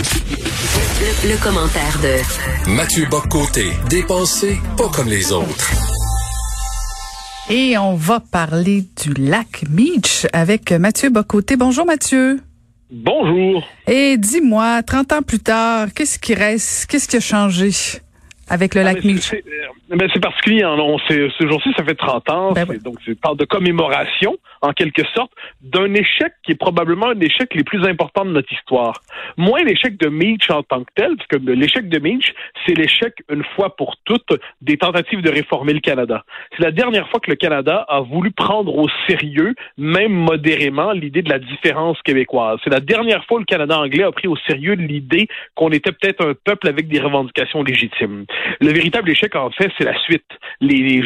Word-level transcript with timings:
Le, 0.00 1.28
le 1.28 1.42
commentaire 1.42 1.98
de 2.02 2.70
Mathieu 2.70 3.04
Boccoté, 3.10 3.66
dépensé 3.90 4.58
pas 4.78 4.88
comme 4.88 5.08
les 5.08 5.30
autres. 5.30 5.70
Et 7.50 7.76
on 7.76 7.96
va 7.96 8.18
parler 8.20 8.86
du 9.02 9.12
lac 9.12 9.64
Meach 9.68 10.26
avec 10.32 10.72
Mathieu 10.72 11.10
Bocoté. 11.10 11.56
Bonjour 11.56 11.84
Mathieu. 11.84 12.40
Bonjour. 12.90 13.62
Et 13.86 14.16
dis-moi, 14.16 14.82
30 14.82 15.12
ans 15.12 15.22
plus 15.22 15.40
tard, 15.40 15.88
qu'est-ce 15.94 16.18
qui 16.18 16.32
reste? 16.32 16.86
Qu'est-ce 16.86 17.06
qui 17.06 17.16
a 17.16 17.20
changé? 17.20 17.70
Avec 18.50 18.74
le 18.74 18.82
Ah, 18.82 18.84
lac 18.92 18.98
c'est- 19.02 19.42
mais 19.90 20.06
c'est 20.12 20.20
particulier. 20.20 20.62
hein. 20.62 20.76
On 20.78 20.98
sait- 21.00 21.28
ce 21.38 21.46
jour-ci, 21.48 21.70
ça 21.76 21.84
fait 21.84 21.94
30 21.94 22.28
ans. 22.30 22.52
Ben 22.52 22.66
oui. 22.68 22.78
Donc, 22.78 22.96
c'est 23.04 23.18
parle 23.18 23.36
de 23.36 23.44
commémoration, 23.44 24.36
en 24.62 24.72
quelque 24.72 25.02
sorte, 25.14 25.32
d'un 25.62 25.92
échec 25.94 26.32
qui 26.42 26.52
est 26.52 26.56
probablement 26.58 27.08
un 27.08 27.20
échec 27.20 27.54
les 27.54 27.64
plus 27.64 27.84
importants 27.86 28.24
de 28.24 28.30
notre 28.30 28.52
histoire. 28.52 29.00
Moins 29.36 29.62
l'échec 29.64 29.96
de 29.98 30.08
Meach 30.08 30.50
en 30.50 30.62
tant 30.62 30.84
que 30.84 30.90
tel, 30.94 31.16
parce 31.16 31.26
que 31.28 31.36
l'échec 31.50 31.88
de 31.88 31.98
Meach, 31.98 32.34
c'est 32.66 32.74
l'échec, 32.74 33.14
une 33.30 33.44
fois 33.56 33.76
pour 33.76 33.96
toutes, 34.04 34.32
des 34.60 34.76
tentatives 34.76 35.22
de 35.22 35.30
réformer 35.30 35.72
le 35.72 35.80
Canada. 35.80 36.24
C'est 36.56 36.62
la 36.62 36.70
dernière 36.72 37.08
fois 37.08 37.20
que 37.20 37.30
le 37.30 37.36
Canada 37.36 37.84
a 37.88 38.00
voulu 38.00 38.30
prendre 38.30 38.74
au 38.76 38.88
sérieux, 39.08 39.54
même 39.78 40.12
modérément, 40.12 40.92
l'idée 40.92 41.22
de 41.22 41.30
la 41.30 41.38
différence 41.38 42.00
québécoise. 42.02 42.58
C'est 42.64 42.70
la 42.70 42.80
dernière 42.80 43.24
fois 43.26 43.38
que 43.38 43.42
le 43.42 43.46
Canada 43.46 43.78
anglais 43.78 44.04
a 44.04 44.12
pris 44.12 44.28
au 44.28 44.36
sérieux 44.48 44.74
l'idée 44.74 45.28
qu'on 45.54 45.70
était 45.70 45.92
peut-être 45.92 46.24
un 46.26 46.34
peuple 46.34 46.68
avec 46.68 46.88
des 46.88 47.00
revendications 47.00 47.62
légitimes. 47.62 48.24
Le 48.60 48.72
véritable 48.72 49.10
échec, 49.10 49.34
en 49.36 49.50
fait, 49.50 49.70
c'est 49.78 49.84
la 49.84 49.98
suite. 50.00 50.24
Les, 50.60 51.02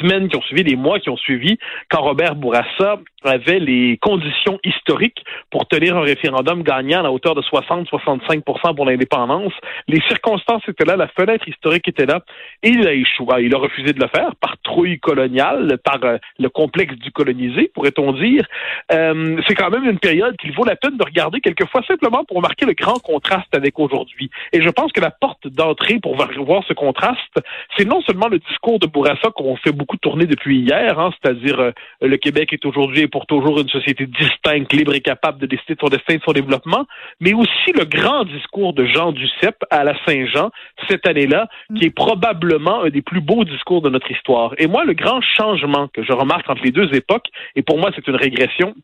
semaines 0.00 0.28
qui 0.28 0.36
ont 0.36 0.42
suivi, 0.42 0.64
les 0.64 0.76
mois 0.76 0.98
qui 0.98 1.10
ont 1.10 1.16
suivi, 1.16 1.58
quand 1.90 2.02
Robert 2.02 2.34
Bourassa 2.34 2.98
avait 3.24 3.58
les 3.58 3.98
conditions 3.98 4.58
historiques 4.64 5.24
pour 5.50 5.66
tenir 5.66 5.96
un 5.96 6.02
référendum 6.02 6.62
gagnant 6.62 7.00
à 7.00 7.02
la 7.02 7.12
hauteur 7.12 7.34
de 7.34 7.42
60-65% 7.42 8.74
pour 8.76 8.84
l'indépendance. 8.84 9.52
Les 9.88 10.00
circonstances 10.02 10.62
étaient 10.68 10.84
là, 10.84 10.96
la 10.96 11.08
fenêtre 11.08 11.48
historique 11.48 11.88
était 11.88 12.06
là, 12.06 12.20
et 12.62 12.68
il 12.68 12.86
a 12.86 12.92
échoué. 12.92 13.44
Il 13.44 13.54
a 13.54 13.58
refusé 13.58 13.92
de 13.92 14.00
le 14.00 14.08
faire 14.08 14.34
par 14.36 14.56
trouille 14.62 14.98
coloniale, 15.00 15.78
par 15.84 15.98
euh, 16.04 16.18
le 16.38 16.48
complexe 16.48 16.94
du 16.96 17.10
colonisé, 17.10 17.70
pourrait-on 17.74 18.12
dire. 18.12 18.46
Euh, 18.92 19.40
c'est 19.46 19.54
quand 19.54 19.70
même 19.70 19.84
une 19.84 19.98
période 19.98 20.36
qu'il 20.36 20.52
vaut 20.52 20.64
la 20.64 20.76
peine 20.76 20.96
de 20.96 21.04
regarder 21.04 21.40
quelquefois 21.40 21.82
simplement 21.86 22.24
pour 22.24 22.40
marquer 22.40 22.66
le 22.66 22.72
grand 22.72 22.98
contraste 23.00 23.54
avec 23.54 23.78
aujourd'hui. 23.78 24.30
Et 24.52 24.62
je 24.62 24.68
pense 24.68 24.92
que 24.92 25.00
la 25.00 25.10
porte 25.10 25.48
d'entrée 25.48 25.98
pour 26.00 26.14
voir 26.16 26.62
ce 26.68 26.74
contraste, 26.74 27.34
c'est 27.76 27.86
non 27.86 28.02
seulement 28.02 28.28
le 28.28 28.38
discours 28.38 28.78
de 28.78 28.86
Bourassa 28.86 29.30
qu'on 29.34 29.56
fait 29.56 29.72
beaucoup 29.72 29.96
tourner 29.96 30.26
depuis 30.26 30.60
hier, 30.60 30.98
hein, 30.98 31.10
c'est-à-dire 31.20 31.58
euh, 31.60 31.72
le 32.00 32.16
Québec 32.16 32.52
est 32.52 32.64
aujourd'hui 32.64 33.02
et 33.02 33.08
pour 33.08 33.26
toujours 33.26 33.58
une 33.60 33.68
société 33.68 34.06
distincte, 34.06 34.72
libre 34.72 34.94
et 34.94 35.00
capable 35.00 35.38
de 35.38 35.46
décider 35.46 35.74
de 35.74 35.80
son 35.80 35.88
destin 35.88 36.14
et 36.14 36.18
de 36.18 36.22
son 36.22 36.32
développement, 36.32 36.86
mais 37.20 37.32
aussi 37.32 37.72
le 37.74 37.84
grand 37.84 38.24
discours 38.24 38.74
de 38.74 38.84
Jean 38.86 39.12
Duceppe 39.12 39.64
à 39.70 39.84
la 39.84 39.94
Saint-Jean 40.06 40.50
cette 40.88 41.06
année-là, 41.06 41.48
qui 41.76 41.86
est 41.86 41.94
probablement 41.94 42.82
un 42.82 42.90
des 42.90 43.02
plus 43.02 43.20
beaux 43.20 43.44
discours 43.44 43.82
de 43.82 43.90
notre 43.90 44.10
histoire. 44.10 44.54
Et 44.58 44.66
moi, 44.66 44.84
le 44.84 44.92
grand 44.92 45.20
changement 45.20 45.88
que 45.88 46.02
je 46.02 46.12
remarque 46.12 46.48
entre 46.48 46.62
les 46.62 46.70
deux 46.70 46.94
époques, 46.94 47.28
et 47.56 47.62
pour 47.62 47.78
moi 47.78 47.90
c'est 47.94 48.06
une 48.06 48.16
régression, 48.16 48.74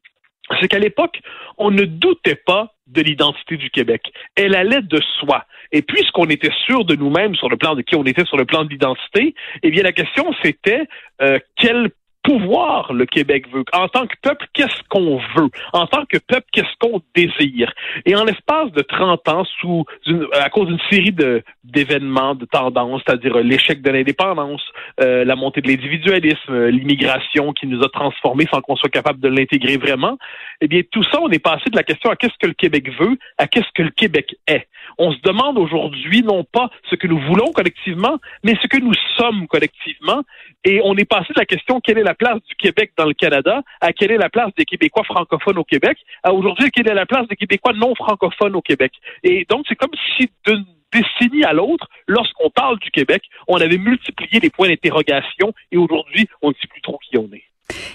c'est 0.61 0.69
qu'à 0.69 0.79
l'époque, 0.79 1.21
on 1.57 1.71
ne 1.71 1.85
doutait 1.85 2.35
pas 2.35 2.75
de 2.87 3.01
l'identité 3.01 3.57
du 3.57 3.71
Québec. 3.71 4.13
Elle 4.37 4.55
allait 4.55 4.83
de 4.83 5.01
soi. 5.19 5.47
Et 5.73 5.83
puisqu'on 5.83 6.27
était 6.27 6.53
sûr 6.67 6.85
de 6.85 6.95
nous-mêmes 6.95 7.35
sur 7.35 7.49
le 7.49 7.57
plan 7.57 7.75
de 7.75 7.83
qui 7.83 7.97
on 7.97 8.05
était 8.05 8.27
sur 8.27 8.37
le 8.37 8.45
plan 8.45 8.65
de 8.65 8.69
l'identité, 8.69 9.35
eh 9.63 9.71
bien 9.71 9.83
la 9.83 9.93
question 9.93 10.33
c'était 10.43 10.87
euh, 11.23 11.39
quel 11.57 11.91
pouvoir 12.25 12.93
le 12.93 13.07
Québec 13.07 13.47
veut. 13.53 13.65
En 13.73 13.89
tant 13.89 14.07
que 14.07 14.17
peuple, 14.23 14.47
qu'est-ce 14.55 14.83
qu'on 14.89 15.19
veut? 15.37 15.51
En 15.73 15.87
tant 15.87 16.05
que 16.07 16.19
peuple, 16.19 16.47
qu'est-ce 16.53 16.77
qu'on 16.81 17.01
désire? 17.15 17.73
Et 18.07 18.17
en 18.17 18.25
l'espace 18.25 18.73
de 18.73 18.83
30 18.83 19.29
ans, 19.29 19.45
sous 19.61 19.85
une, 20.07 20.27
à 20.33 20.49
cause 20.49 20.67
d'une 20.67 20.81
série 20.91 21.13
de 21.13 21.43
d'événements, 21.63 22.35
de 22.35 22.47
tendances, 22.47 23.03
c'est-à-dire 23.07 23.37
l'échec 23.39 23.83
de 23.83 23.91
l'indépendance, 23.91 24.63
euh, 25.01 25.25
la 25.25 25.37
montée 25.37 25.61
de 25.61 25.69
l'individualisme, 25.69 26.53
euh, 26.53 26.71
l'immigration 26.71 27.53
qui 27.53 27.67
nous 27.67 27.83
a 27.83 27.89
transformés 27.89 28.47
sans 28.53 28.61
qu'on 28.61 28.77
soit 28.77 28.91
capable 28.91 29.21
de 29.21 29.29
l'intégrer 29.29 29.77
vraiment, 29.77 30.19
eh 30.61 30.69
bien 30.69 30.83
tout 30.91 31.03
ça, 31.05 31.21
on 31.21 31.31
est 31.31 31.39
passé 31.39 31.71
de 31.71 31.77
la 31.77 31.83
question 31.83 32.11
à 32.11 32.17
qu'est-ce 32.17 32.39
que 32.41 32.47
le 32.47 32.55
Québec 32.55 32.91
veut 32.99 33.19
à 33.39 33.47
qu'est-ce 33.47 33.71
que 33.75 33.83
le 33.83 33.91
Québec 33.91 34.35
est. 34.47 34.67
On 34.99 35.13
se 35.13 35.21
demande 35.23 35.59
aujourd'hui 35.59 36.23
non 36.23 36.45
pas 36.45 36.71
ce 36.91 36.95
que 36.95 37.07
nous 37.07 37.19
voulons 37.19 37.53
collectivement, 37.53 38.19
mais 38.43 38.55
ce 38.63 38.67
que 38.67 38.79
nous 38.79 38.95
sommes 39.17 39.47
collectivement. 39.49 40.23
Et 40.65 40.81
on 40.85 40.97
est 40.97 41.05
passé 41.05 41.33
de 41.35 41.41
la 41.41 41.45
question 41.45 41.81
quelle 41.81 41.99
est 41.99 42.05
la 42.05 42.14
place 42.15 42.41
du 42.49 42.55
Québec 42.55 42.93
dans 42.97 43.07
le 43.07 43.15
Canada 43.15 43.63
à 43.81 43.93
quelle 43.93 44.13
est 44.13 44.19
la 44.19 44.31
place 44.31 44.51
des 44.57 44.65
Québécois 44.65 45.05
francophones 45.05 45.59
au 45.59 45.65
Québec 45.65 45.99
à 46.23 46.33
aujourd'hui 46.33 46.71
quelle 46.71 46.89
est 46.89 46.95
la 46.95 47.07
place 47.07 47.27
des 47.29 47.37
Québécois 47.37 47.73
non 47.75 47.95
francophones 47.95 48.57
au 48.57 48.63
Québec. 48.63 48.93
Et 49.23 49.47
donc 49.49 49.65
c'est 49.69 49.77
comme 49.77 49.95
si 50.17 50.31
d'une 50.47 50.65
décennie 50.93 51.45
à 51.45 51.53
l'autre, 51.53 51.89
lorsqu'on 52.07 52.51
parle 52.51 52.79
du 52.79 52.91
Québec, 52.91 53.23
on 53.49 53.57
avait 53.57 53.79
multiplié 53.79 54.41
les 54.41 54.51
points 54.51 54.69
d'interrogation 54.69 55.53
et 55.73 55.77
aujourd'hui, 55.77 56.29
on 56.41 56.51
ne 56.51 56.55
sait 56.55 56.69
plus 56.69 56.83
trop 56.83 56.99
qui 56.99 57.19
on 57.19 57.29
est. 57.33 57.45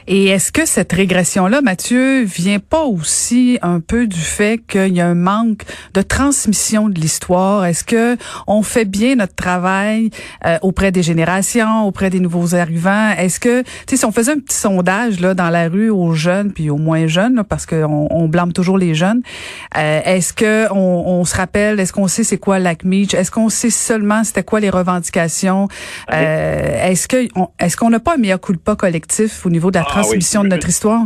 Et 0.07 0.27
est-ce 0.27 0.51
que 0.51 0.65
cette 0.65 0.91
régression-là, 0.91 1.61
Mathieu, 1.61 2.23
vient 2.23 2.57
pas 2.59 2.83
aussi 2.83 3.59
un 3.61 3.79
peu 3.79 4.07
du 4.07 4.19
fait 4.19 4.57
qu'il 4.57 4.95
y 4.95 5.01
a 5.01 5.07
un 5.07 5.15
manque 5.15 5.63
de 5.93 6.01
transmission 6.01 6.89
de 6.89 6.99
l'histoire? 6.99 7.65
Est-ce 7.65 7.83
que 7.83 8.17
on 8.47 8.63
fait 8.63 8.85
bien 8.85 9.15
notre 9.15 9.35
travail 9.35 10.09
euh, 10.45 10.57
auprès 10.63 10.91
des 10.91 11.03
générations, 11.03 11.85
auprès 11.85 12.09
des 12.09 12.19
nouveaux 12.19 12.55
arrivants? 12.55 13.11
Est-ce 13.11 13.39
que, 13.39 13.61
tu 13.61 13.67
sais, 13.89 13.97
si 13.97 14.05
on 14.05 14.11
faisait 14.11 14.31
un 14.31 14.39
petit 14.39 14.57
sondage 14.57 15.19
là 15.19 15.35
dans 15.35 15.51
la 15.51 15.69
rue 15.69 15.91
aux 15.91 16.13
jeunes 16.13 16.51
puis 16.51 16.71
aux 16.71 16.77
moins 16.77 17.05
jeunes, 17.05 17.35
là, 17.35 17.43
parce 17.43 17.67
qu'on 17.67 18.07
on 18.09 18.27
blâme 18.27 18.53
toujours 18.53 18.79
les 18.79 18.95
jeunes, 18.95 19.21
euh, 19.77 20.01
est-ce 20.03 20.33
que 20.33 20.71
on, 20.71 21.03
on 21.05 21.25
se 21.25 21.35
rappelle, 21.35 21.79
est-ce 21.79 21.93
qu'on 21.93 22.07
sait 22.07 22.23
c'est 22.23 22.39
quoi 22.39 22.57
Lac 22.57 22.83
Meach? 22.83 23.13
Est-ce 23.13 23.29
qu'on 23.29 23.49
sait 23.49 23.69
seulement 23.69 24.23
c'était 24.23 24.43
quoi 24.43 24.59
les 24.59 24.71
revendications? 24.71 25.67
Euh, 26.11 26.89
est-ce 26.89 27.07
que 27.07 27.27
est-ce 27.59 27.77
qu'on 27.77 27.91
n'a 27.91 27.99
pas 27.99 28.15
un 28.15 28.17
meilleur 28.17 28.41
coup 28.41 28.53
de 28.53 28.57
pas 28.57 28.75
collectif 28.75 29.45
au 29.45 29.49
niveau 29.49 29.58
de 29.71 29.77
la 29.77 29.85
Ah 29.87 29.89
transmission 29.89 30.41
oui. 30.41 30.49
de 30.49 30.55
notre 30.55 30.69
histoire? 30.69 31.05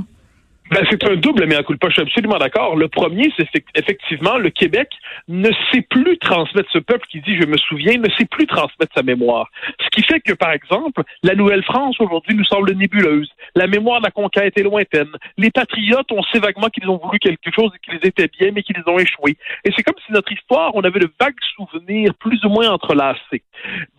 Ben, 0.73 0.83
c'est 0.89 1.03
un 1.03 1.15
double 1.15 1.45
mea 1.45 1.61
culpa, 1.61 1.87
je 1.89 1.93
suis 1.93 2.01
absolument 2.01 2.37
d'accord. 2.39 2.75
Le 2.75 2.87
premier, 2.87 3.31
c'est 3.37 3.43
effect- 3.43 3.69
effectivement, 3.75 4.37
le 4.39 4.49
Québec 4.49 4.89
ne 5.27 5.51
sait 5.71 5.81
plus 5.87 6.17
transmettre, 6.17 6.67
ce 6.71 6.79
peuple 6.79 7.05
qui 7.11 7.21
dit 7.21 7.37
je 7.39 7.45
me 7.45 7.57
souviens, 7.57 7.99
ne 7.99 8.09
sait 8.17 8.25
plus 8.25 8.47
transmettre 8.47 8.91
sa 8.95 9.03
mémoire. 9.03 9.49
Ce 9.79 9.87
qui 9.91 10.01
fait 10.01 10.19
que, 10.19 10.33
par 10.33 10.51
exemple, 10.51 11.03
la 11.21 11.35
Nouvelle-France 11.35 11.97
aujourd'hui 11.99 12.35
nous 12.35 12.45
semble 12.45 12.71
nébuleuse. 12.73 13.29
La 13.55 13.67
mémoire 13.67 13.99
de 13.99 14.05
la 14.05 14.11
conquête 14.11 14.57
est 14.57 14.63
lointaine. 14.63 15.11
Les 15.37 15.51
patriotes, 15.51 16.11
on 16.11 16.23
sait 16.23 16.39
vaguement 16.39 16.69
qu'ils 16.69 16.89
ont 16.89 16.97
voulu 16.97 17.19
quelque 17.19 17.51
chose 17.53 17.71
et 17.75 17.79
qu'ils 17.91 18.07
étaient 18.07 18.29
bien, 18.39 18.51
mais 18.51 18.63
qu'ils 18.63 18.81
ont 18.87 18.97
échoué. 18.97 19.37
Et 19.65 19.71
c'est 19.75 19.83
comme 19.83 19.99
si 20.07 20.11
notre 20.11 20.31
histoire, 20.31 20.71
on 20.73 20.81
avait 20.81 21.01
de 21.01 21.09
vagues 21.21 21.35
souvenirs 21.55 22.15
plus 22.15 22.43
ou 22.45 22.49
moins 22.49 22.71
entrelacés. 22.71 23.43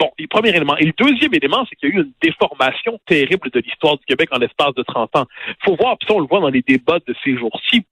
Bon, 0.01 0.11
le 0.19 0.27
premier 0.27 0.51
élément. 0.51 0.77
Et 0.79 0.87
le 0.87 0.93
deuxième 0.99 1.35
élément, 1.35 1.65
c'est 1.71 1.77
qu'il 1.77 1.91
y 1.91 1.93
a 1.93 1.95
eu 1.95 2.01
une 2.01 2.13
déformation 2.21 2.99
terrible 3.07 3.51
de 3.53 3.61
l'histoire 3.61 3.97
du 3.97 4.05
Québec 4.07 4.29
en 4.33 4.39
l'espace 4.39 4.75
de 4.75 4.83
30 4.83 5.15
ans. 5.17 5.27
faut 5.65 5.77
voir, 5.77 5.97
puis 5.99 6.09
on 6.11 6.19
le 6.21 6.27
voit 6.27 6.41
dans 6.41 6.49
les 6.49 6.64
débats 6.67 7.01
de 7.07 7.15
ces 7.25 7.37
jours-ci. 7.37 7.87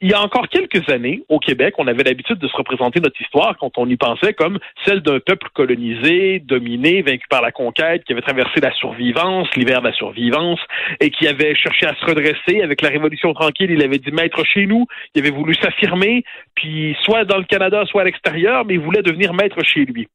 Il 0.00 0.08
y 0.10 0.14
a 0.14 0.22
encore 0.22 0.46
quelques 0.48 0.88
années, 0.90 1.24
au 1.28 1.40
Québec, 1.40 1.74
on 1.78 1.88
avait 1.88 2.04
l'habitude 2.04 2.38
de 2.38 2.46
se 2.46 2.56
représenter 2.56 3.00
notre 3.00 3.20
histoire 3.20 3.56
quand 3.58 3.78
on 3.78 3.88
y 3.88 3.96
pensait 3.96 4.32
comme 4.32 4.60
celle 4.84 5.00
d'un 5.00 5.18
peuple 5.18 5.48
colonisé, 5.52 6.38
dominé, 6.38 7.02
vaincu 7.02 7.26
par 7.28 7.42
la 7.42 7.50
conquête, 7.50 8.04
qui 8.04 8.12
avait 8.12 8.22
traversé 8.22 8.60
la 8.60 8.70
survivance, 8.74 9.48
l'hiver 9.56 9.80
de 9.80 9.88
la 9.88 9.92
survivance, 9.92 10.60
et 11.00 11.10
qui 11.10 11.26
avait 11.26 11.56
cherché 11.56 11.86
à 11.86 11.96
se 11.96 12.06
redresser 12.06 12.62
avec 12.62 12.80
la 12.80 12.90
Révolution 12.90 13.34
tranquille. 13.34 13.72
Il 13.72 13.82
avait 13.82 13.98
dit 13.98 14.12
maître 14.12 14.44
chez 14.44 14.66
nous, 14.66 14.86
il 15.16 15.20
avait 15.20 15.34
voulu 15.34 15.56
s'affirmer, 15.56 16.22
puis 16.54 16.96
soit 17.02 17.24
dans 17.24 17.38
le 17.38 17.44
Canada, 17.44 17.82
soit 17.86 18.02
à 18.02 18.04
l'extérieur, 18.04 18.64
mais 18.66 18.74
il 18.74 18.80
voulait 18.80 19.02
devenir 19.02 19.34
maître 19.34 19.64
chez 19.64 19.84
lui. 19.84 20.06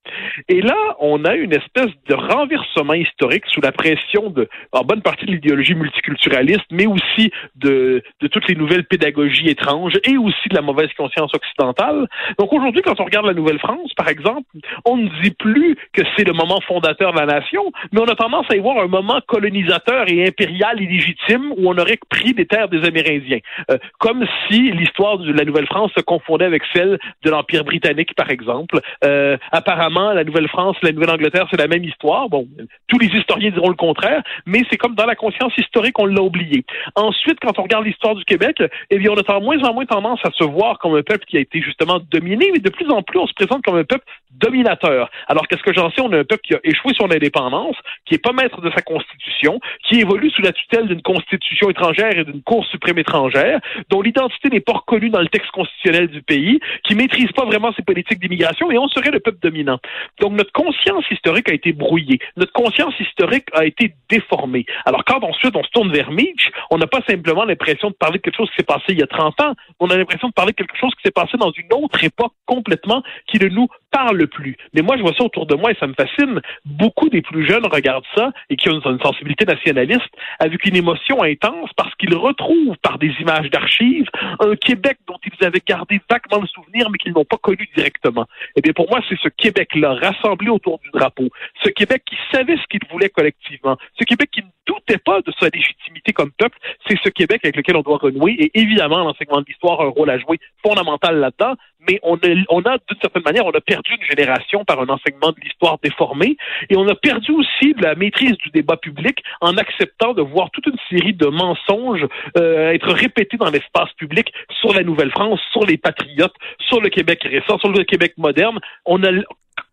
Et 0.47 0.61
là, 0.61 0.77
on 1.01 1.25
a 1.25 1.35
une 1.35 1.51
espèce 1.51 1.91
de 2.07 2.13
renversement 2.13 2.93
historique 2.93 3.43
sous 3.47 3.59
la 3.59 3.73
pression 3.73 4.29
de, 4.29 4.47
en 4.71 4.83
bonne 4.85 5.01
partie 5.01 5.25
de 5.25 5.31
l'idéologie 5.31 5.75
multiculturaliste, 5.75 6.71
mais 6.71 6.85
aussi 6.85 7.31
de, 7.55 8.01
de 8.21 8.27
toutes 8.27 8.47
les 8.47 8.55
nouvelles 8.55 8.85
pédagogies 8.85 9.49
étrangères 9.49 9.72
et 10.03 10.17
aussi 10.17 10.49
de 10.49 10.55
la 10.55 10.61
mauvaise 10.61 10.89
conscience 10.97 11.31
occidentale. 11.33 12.07
Donc 12.39 12.51
aujourd'hui, 12.53 12.81
quand 12.81 12.99
on 12.99 13.05
regarde 13.05 13.25
la 13.25 13.33
Nouvelle-France, 13.33 13.93
par 13.95 14.07
exemple, 14.07 14.47
on 14.85 14.97
ne 14.97 15.09
dit 15.21 15.31
plus 15.31 15.75
que 15.93 16.01
c'est 16.15 16.25
le 16.25 16.33
moment 16.33 16.59
fondateur 16.61 17.13
de 17.13 17.19
la 17.19 17.25
nation, 17.25 17.71
mais 17.91 18.01
on 18.01 18.05
a 18.05 18.15
tendance 18.15 18.45
à 18.49 18.55
y 18.55 18.59
voir 18.59 18.77
un 18.83 18.87
moment 18.87 19.19
colonisateur 19.27 20.05
et 20.07 20.27
impérial 20.27 20.81
illégitime 20.81 21.53
où 21.57 21.69
on 21.69 21.77
aurait 21.77 21.99
pris 22.09 22.33
des 22.33 22.45
terres 22.45 22.69
des 22.69 22.85
Amérindiens. 22.85 23.39
Euh, 23.71 23.77
comme 23.99 24.25
si 24.47 24.71
l'histoire 24.71 25.17
de 25.17 25.31
la 25.31 25.45
Nouvelle-France 25.45 25.91
se 25.95 26.01
confondait 26.01 26.45
avec 26.45 26.63
celle 26.73 26.99
de 27.23 27.29
l'Empire 27.29 27.63
britannique, 27.63 28.13
par 28.15 28.29
exemple. 28.29 28.79
Euh, 29.03 29.37
apparemment, 29.51 30.13
la 30.13 30.23
Nouvelle-France, 30.23 30.77
la 30.81 30.91
Nouvelle-Angleterre, 30.91 31.47
c'est 31.51 31.59
la 31.59 31.67
même 31.67 31.83
histoire. 31.83 32.29
Bon, 32.29 32.47
tous 32.87 32.99
les 32.99 33.07
historiens 33.07 33.51
diront 33.51 33.69
le 33.69 33.75
contraire, 33.75 34.23
mais 34.45 34.63
c'est 34.69 34.77
comme 34.77 34.95
dans 34.95 35.05
la 35.05 35.15
conscience 35.15 35.53
historique, 35.57 35.97
on 35.99 36.05
l'a 36.05 36.21
oublié. 36.21 36.63
Ensuite, 36.95 37.39
quand 37.41 37.57
on 37.59 37.63
regarde 37.63 37.85
l'histoire 37.85 38.15
du 38.15 38.25
Québec, 38.25 38.61
eh 38.89 38.97
bien, 38.97 39.11
on 39.11 39.15
a 39.15 39.23
de 39.23 39.43
moins 39.43 39.62
en 39.63 39.73
moins 39.73 39.85
tendance 39.85 40.19
à 40.23 40.31
se 40.31 40.43
voir 40.43 40.79
comme 40.79 40.95
un 40.95 41.03
peuple 41.03 41.25
qui 41.25 41.37
a 41.37 41.39
été 41.39 41.61
justement 41.61 41.99
dominé, 42.11 42.51
mais 42.51 42.59
de 42.59 42.69
plus 42.69 42.89
en 42.89 43.01
plus, 43.03 43.19
on 43.19 43.27
se 43.27 43.33
présente 43.33 43.63
comme 43.63 43.77
un 43.77 43.83
peuple 43.83 44.05
dominateur. 44.31 45.09
Alors 45.27 45.47
qu'est-ce 45.47 45.63
que 45.63 45.73
j'en 45.73 45.91
sais? 45.91 46.01
On 46.01 46.11
a 46.11 46.19
un 46.19 46.23
peuple 46.23 46.41
qui 46.43 46.55
a 46.55 46.59
échoué 46.63 46.93
son 46.97 47.11
indépendance, 47.11 47.75
qui 48.05 48.15
est 48.15 48.23
pas 48.23 48.33
maître 48.33 48.61
de 48.61 48.71
sa 48.71 48.81
constitution, 48.81 49.59
qui 49.87 49.99
évolue 49.99 50.29
sous 50.31 50.41
la 50.41 50.51
tutelle 50.51 50.87
d'une 50.87 51.01
constitution 51.01 51.69
étrangère 51.69 52.17
et 52.17 52.23
d'une 52.23 52.41
cour 52.41 52.65
suprême 52.65 52.97
étrangère, 52.97 53.59
dont 53.89 54.01
l'identité 54.01 54.49
n'est 54.49 54.59
pas 54.59 54.73
reconnue 54.73 55.09
dans 55.09 55.21
le 55.21 55.29
texte 55.29 55.51
constitutionnel 55.51 56.07
du 56.07 56.21
pays, 56.21 56.59
qui 56.83 56.95
maîtrise 56.95 57.31
pas 57.31 57.45
vraiment 57.45 57.73
ses 57.73 57.83
politiques 57.83 58.19
d'immigration, 58.19 58.71
et 58.71 58.77
on 58.77 58.87
serait 58.87 59.11
le 59.11 59.19
peuple 59.19 59.39
dominant. 59.41 59.79
Donc 60.19 60.33
notre 60.33 60.51
conscience 60.51 61.05
historique 61.11 61.49
a 61.49 61.53
été 61.53 61.73
brouillée. 61.73 62.19
Notre 62.37 62.53
conscience 62.53 62.99
historique 62.99 63.47
a 63.53 63.65
été 63.65 63.93
déformée. 64.09 64.65
Alors 64.85 65.03
quand 65.05 65.23
ensuite 65.23 65.55
on 65.55 65.63
se 65.63 65.69
tourne 65.69 65.91
vers 65.91 66.11
Mitch, 66.11 66.49
on 66.71 66.77
n'a 66.77 66.87
pas 66.87 67.01
simplement 67.07 67.45
l'impression 67.45 67.89
de 67.89 67.95
parler 67.95 68.17
de 68.17 68.23
quelque 68.23 68.37
chose 68.37 68.49
qui 68.51 68.57
s'est 68.57 68.63
passé 68.63 68.85
il 68.89 68.99
y 68.99 69.03
a 69.03 69.07
30 69.07 69.39
ans, 69.41 69.52
on 69.79 69.89
a 69.89 69.97
l'impression 69.97 70.27
de 70.27 70.33
parler 70.33 70.51
de 70.51 70.57
quelque 70.57 70.77
chose 70.77 70.93
qui 70.95 71.01
s'est 71.03 71.11
passé 71.11 71.37
dans 71.37 71.51
une 71.51 71.73
autre 71.73 72.03
époque 72.03 72.33
complètement 72.45 73.03
qui 73.27 73.39
ne 73.39 73.47
nous 73.47 73.67
parle 73.93 74.27
plus. 74.27 74.57
Mais 74.73 74.81
moi, 74.81 74.97
je 74.97 75.03
vois 75.03 75.13
ça 75.13 75.23
autour 75.23 75.45
de 75.45 75.55
moi 75.55 75.71
et 75.71 75.75
ça 75.79 75.87
me 75.87 75.93
fascine. 75.93 76.41
Beaucoup 76.65 77.09
des 77.09 77.21
plus 77.21 77.47
jeunes 77.47 77.65
regardent 77.65 78.05
ça 78.15 78.31
et 78.49 78.57
qui 78.57 78.69
ont 78.69 78.81
une 78.81 78.99
sensibilité 78.99 79.45
nationaliste 79.45 80.09
avec 80.39 80.65
une 80.65 80.75
émotion 80.75 81.21
intense 81.21 81.69
parce 81.77 81.93
qu'ils 81.95 82.15
retrouvent 82.15 82.75
par 82.81 82.97
des 82.97 83.13
images 83.19 83.49
d'archives 83.51 84.09
un 84.39 84.55
Québec 84.55 84.97
dont 85.07 85.19
ils 85.23 85.45
avaient 85.45 85.61
gardé 85.65 86.01
vaguement 86.09 86.41
le 86.41 86.47
souvenir 86.47 86.89
mais 86.89 86.97
qu'ils 86.97 87.13
n'ont 87.13 87.23
pas 87.23 87.37
connu 87.37 87.69
directement. 87.75 88.25
Eh 88.55 88.61
bien, 88.61 88.73
pour 88.73 88.89
moi, 88.89 88.99
c'est 89.07 89.17
ce 89.21 89.29
Québec-là 89.29 89.93
rassemblé 89.93 90.49
autour 90.49 90.79
du 90.79 90.89
drapeau. 90.91 91.29
Ce 91.63 91.69
Québec 91.69 92.01
qui 92.05 92.15
savait 92.31 92.57
ce 92.57 92.67
qu'il 92.69 92.81
voulait 92.91 93.09
collectivement. 93.09 93.77
Ce 93.99 94.03
Québec 94.03 94.29
qui 94.31 94.41
ne 94.41 94.47
doutait 94.65 94.97
pas 94.97 95.21
de 95.21 95.31
sa 95.39 95.49
légitimité 95.49 96.13
comme 96.13 96.31
peuple. 96.31 96.57
C'est 96.87 96.97
ce 97.03 97.09
Québec 97.09 97.41
avec 97.43 97.55
lequel 97.55 97.75
on 97.75 97.81
doit 97.81 97.97
renouer 97.97 98.35
et 98.39 98.51
évidemment, 98.59 99.03
l'enseignement 99.03 99.41
de 99.41 99.45
l'histoire 99.47 99.81
a 99.81 99.85
un 99.85 99.89
rôle 99.89 100.09
à 100.09 100.17
jouer 100.17 100.39
fondamental 100.65 101.19
là-dedans 101.19 101.55
mais 101.87 101.99
on 102.03 102.15
a, 102.15 102.27
on 102.49 102.61
a 102.61 102.77
d'une 102.77 102.99
certaine 103.01 103.23
manière, 103.23 103.45
on 103.45 103.51
a 103.51 103.61
perdu 103.61 103.91
une 103.99 104.05
génération 104.05 104.65
par 104.65 104.79
un 104.79 104.89
enseignement 104.89 105.31
de 105.31 105.39
l'histoire 105.41 105.77
déformé, 105.83 106.37
et 106.69 106.77
on 106.77 106.87
a 106.87 106.95
perdu 106.95 107.31
aussi 107.31 107.73
de 107.73 107.81
la 107.81 107.95
maîtrise 107.95 108.37
du 108.37 108.49
débat 108.49 108.77
public 108.77 109.23
en 109.41 109.57
acceptant 109.57 110.13
de 110.13 110.21
voir 110.21 110.49
toute 110.51 110.65
une 110.67 110.77
série 110.89 111.13
de 111.13 111.27
mensonges 111.27 112.05
euh, 112.37 112.71
être 112.71 112.91
répétés 112.93 113.37
dans 113.37 113.49
l'espace 113.49 113.91
public 113.97 114.31
sur 114.59 114.73
la 114.73 114.83
Nouvelle-France, 114.83 115.39
sur 115.51 115.65
les 115.65 115.77
patriotes, 115.77 116.35
sur 116.59 116.81
le 116.81 116.89
Québec 116.89 117.23
récent, 117.23 117.57
sur 117.59 117.69
le 117.69 117.83
Québec 117.83 118.13
moderne. 118.17 118.59
On 118.85 119.03
a 119.03 119.11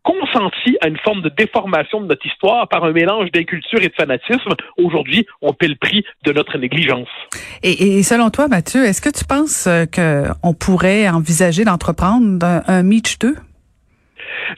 consenti 0.03 0.77
à 0.81 0.88
une 0.88 0.99
forme 0.99 1.23
de 1.23 1.29
déformation 1.29 2.00
de 2.00 2.06
notre 2.06 2.25
histoire 2.27 2.69
par 2.69 2.85
un 2.85 2.93
mélange 2.93 3.31
d'inculture 3.32 3.81
et 3.81 3.88
de 3.88 3.94
fanatisme. 3.94 4.50
Aujourd'hui, 4.79 5.27
on 5.43 5.53
paie 5.53 5.69
le 5.69 5.77
prix 5.77 6.05
de 6.25 6.32
notre 6.32 6.59
négligence. 6.59 7.09
Et, 7.62 7.99
et 7.99 8.03
selon 8.03 8.31
toi, 8.31 8.49
Mathieu, 8.49 8.85
est-ce 8.85 9.00
que 9.00 9.11
tu 9.11 9.25
penses 9.25 9.67
euh, 9.67 9.85
qu'on 9.87 10.55
pourrait 10.55 11.09
envisager 11.09 11.65
d'entreprendre 11.65 12.44
un, 12.44 12.62
un 12.67 12.82
Meach 12.82 13.19
2? 13.19 13.37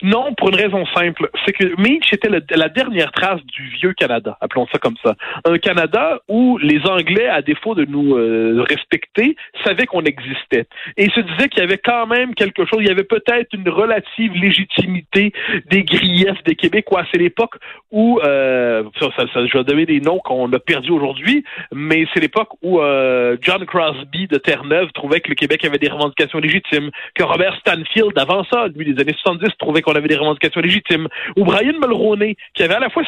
Non, 0.01 0.33
pour 0.33 0.49
une 0.49 0.55
raison 0.55 0.85
simple, 0.87 1.29
c'est 1.45 1.53
que 1.53 1.79
Meach 1.81 2.11
était 2.13 2.29
la 2.29 2.69
dernière 2.69 3.11
trace 3.11 3.43
du 3.45 3.63
vieux 3.69 3.93
Canada, 3.93 4.37
appelons 4.41 4.67
ça 4.71 4.79
comme 4.79 4.95
ça. 5.03 5.15
Un 5.45 5.57
Canada 5.57 6.21
où 6.27 6.57
les 6.57 6.85
Anglais, 6.85 7.27
à 7.27 7.41
défaut 7.41 7.75
de 7.75 7.85
nous 7.85 8.15
euh, 8.15 8.63
respecter, 8.67 9.35
savaient 9.63 9.85
qu'on 9.85 10.03
existait. 10.03 10.65
Et 10.97 11.09
se 11.09 11.19
disaient 11.19 11.49
qu'il 11.49 11.61
y 11.61 11.63
avait 11.63 11.77
quand 11.77 12.07
même 12.07 12.35
quelque 12.35 12.65
chose, 12.65 12.79
il 12.79 12.87
y 12.87 12.91
avait 12.91 13.03
peut-être 13.03 13.53
une 13.53 13.69
relative 13.69 14.33
légitimité 14.33 15.33
des 15.69 15.83
griefs 15.83 16.43
des 16.45 16.55
Québécois. 16.55 17.05
C'est 17.11 17.19
l'époque 17.19 17.55
où, 17.91 18.19
euh, 18.23 18.83
ça, 18.99 19.07
ça, 19.33 19.45
je 19.45 19.57
vais 19.57 19.63
donner 19.63 19.85
des 19.85 19.99
noms 19.99 20.19
qu'on 20.19 20.51
a 20.51 20.59
perdus 20.59 20.91
aujourd'hui, 20.91 21.43
mais 21.73 22.05
c'est 22.13 22.19
l'époque 22.19 22.49
où 22.61 22.79
euh, 22.79 23.37
John 23.41 23.65
Crosby 23.65 24.27
de 24.27 24.37
Terre-Neuve 24.37 24.91
trouvait 24.93 25.19
que 25.19 25.29
le 25.29 25.35
Québec 25.35 25.63
avait 25.65 25.77
des 25.77 25.89
revendications 25.89 26.39
légitimes, 26.39 26.89
que 27.15 27.23
Robert 27.23 27.55
Stanfield, 27.59 28.17
avant 28.17 28.43
ça, 28.45 28.67
lui, 28.75 28.93
des 28.93 29.01
années 29.01 29.15
70, 29.21 29.49
trouvait 29.63 29.81
qu'on 29.81 29.93
avait 29.93 30.07
des 30.07 30.17
revendications 30.17 30.61
légitimes. 30.61 31.07
Ou 31.37 31.45
Brian 31.45 31.73
Mulroney, 31.79 32.35
qui 32.53 32.63
avait 32.63 32.75
à 32.75 32.79
la 32.79 32.89
fois 32.89 33.03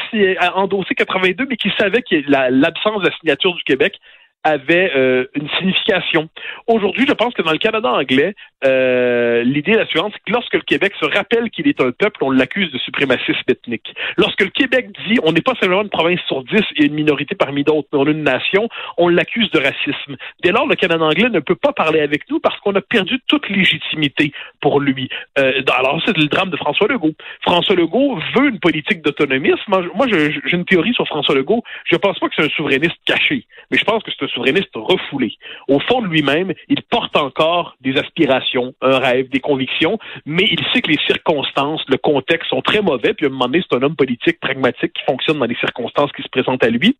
endossé 0.54 0.94
82, 0.94 1.46
mais 1.48 1.56
qui 1.56 1.70
savait 1.78 2.02
que 2.02 2.16
l'absence 2.28 3.02
de 3.02 3.08
la 3.08 3.16
signature 3.16 3.54
du 3.54 3.62
Québec 3.64 3.94
avait 4.44 4.92
euh, 4.94 5.26
une 5.34 5.48
signification. 5.58 6.28
Aujourd'hui, 6.66 7.04
je 7.06 7.12
pense 7.12 7.34
que 7.34 7.42
dans 7.42 7.52
le 7.52 7.58
Canada 7.58 7.90
anglais, 7.90 8.34
euh, 8.64 9.42
l'idée 9.42 9.72
est 9.72 9.76
la 9.76 9.86
suivante, 9.86 10.12
c'est 10.12 10.24
que 10.24 10.32
lorsque 10.32 10.54
le 10.54 10.60
Québec 10.60 10.92
se 11.00 11.06
rappelle 11.06 11.50
qu'il 11.50 11.66
est 11.68 11.80
un 11.80 11.90
peuple, 11.90 12.22
on 12.22 12.30
l'accuse 12.30 12.70
de 12.70 12.78
suprémacisme 12.78 13.42
ethnique. 13.48 13.92
Lorsque 14.16 14.42
le 14.42 14.50
Québec 14.50 14.88
dit 15.08 15.18
on 15.24 15.32
n'est 15.32 15.40
pas 15.40 15.54
simplement 15.60 15.82
une 15.82 15.90
province 15.90 16.20
sur 16.28 16.44
dix 16.44 16.62
et 16.76 16.86
une 16.86 16.94
minorité 16.94 17.34
parmi 17.34 17.64
d'autres, 17.64 17.88
mais 17.92 17.98
on 17.98 18.06
est 18.06 18.12
une 18.12 18.22
nation, 18.22 18.68
on 18.98 19.08
l'accuse 19.08 19.50
de 19.50 19.58
racisme. 19.58 20.16
Dès 20.42 20.52
lors, 20.52 20.66
le 20.66 20.76
Canada 20.76 21.04
anglais 21.04 21.28
ne 21.28 21.40
peut 21.40 21.56
pas 21.56 21.72
parler 21.72 22.00
avec 22.00 22.30
nous 22.30 22.38
parce 22.38 22.58
qu'on 22.60 22.74
a 22.74 22.80
perdu 22.80 23.18
toute 23.26 23.48
légitimité 23.48 24.32
pour 24.60 24.80
lui. 24.80 25.08
Euh, 25.38 25.62
alors, 25.76 26.00
c'est 26.04 26.16
le 26.16 26.26
drame 26.26 26.50
de 26.50 26.56
François 26.56 26.86
Legault. 26.88 27.14
François 27.42 27.74
Legault 27.74 28.18
veut 28.36 28.48
une 28.48 28.60
politique 28.60 29.02
d'autonomisme. 29.02 29.56
Moi, 29.94 30.06
j'ai 30.08 30.40
une 30.52 30.64
théorie 30.64 30.94
sur 30.94 31.06
François 31.06 31.34
Legault. 31.34 31.62
Je 31.84 31.96
pense 31.96 32.18
pas 32.18 32.28
que 32.28 32.34
c'est 32.36 32.44
un 32.44 32.48
souverainiste 32.50 32.96
caché, 33.04 33.44
mais 33.70 33.78
je 33.78 33.84
pense 33.84 34.02
que 34.02 34.10
c'est 34.10 34.25
souverainiste 34.28 34.70
refoulé. 34.74 35.34
Au 35.68 35.80
fond 35.80 36.02
de 36.02 36.06
lui-même, 36.06 36.52
il 36.68 36.82
porte 36.82 37.16
encore 37.16 37.76
des 37.80 37.96
aspirations, 37.96 38.74
un 38.80 38.98
rêve, 38.98 39.28
des 39.28 39.40
convictions, 39.40 39.98
mais 40.24 40.44
il 40.50 40.60
sait 40.72 40.82
que 40.82 40.90
les 40.90 40.98
circonstances, 41.06 41.82
le 41.88 41.96
contexte 41.96 42.50
sont 42.50 42.62
très 42.62 42.82
mauvais, 42.82 43.14
puis 43.14 43.26
à 43.26 43.28
un 43.28 43.32
moment 43.32 43.46
donné, 43.46 43.62
c'est 43.68 43.76
un 43.76 43.82
homme 43.82 43.96
politique 43.96 44.40
pragmatique 44.40 44.92
qui 44.92 45.02
fonctionne 45.04 45.38
dans 45.38 45.46
les 45.46 45.56
circonstances 45.56 46.12
qui 46.12 46.22
se 46.22 46.28
présentent 46.28 46.64
à 46.64 46.70
lui. 46.70 46.96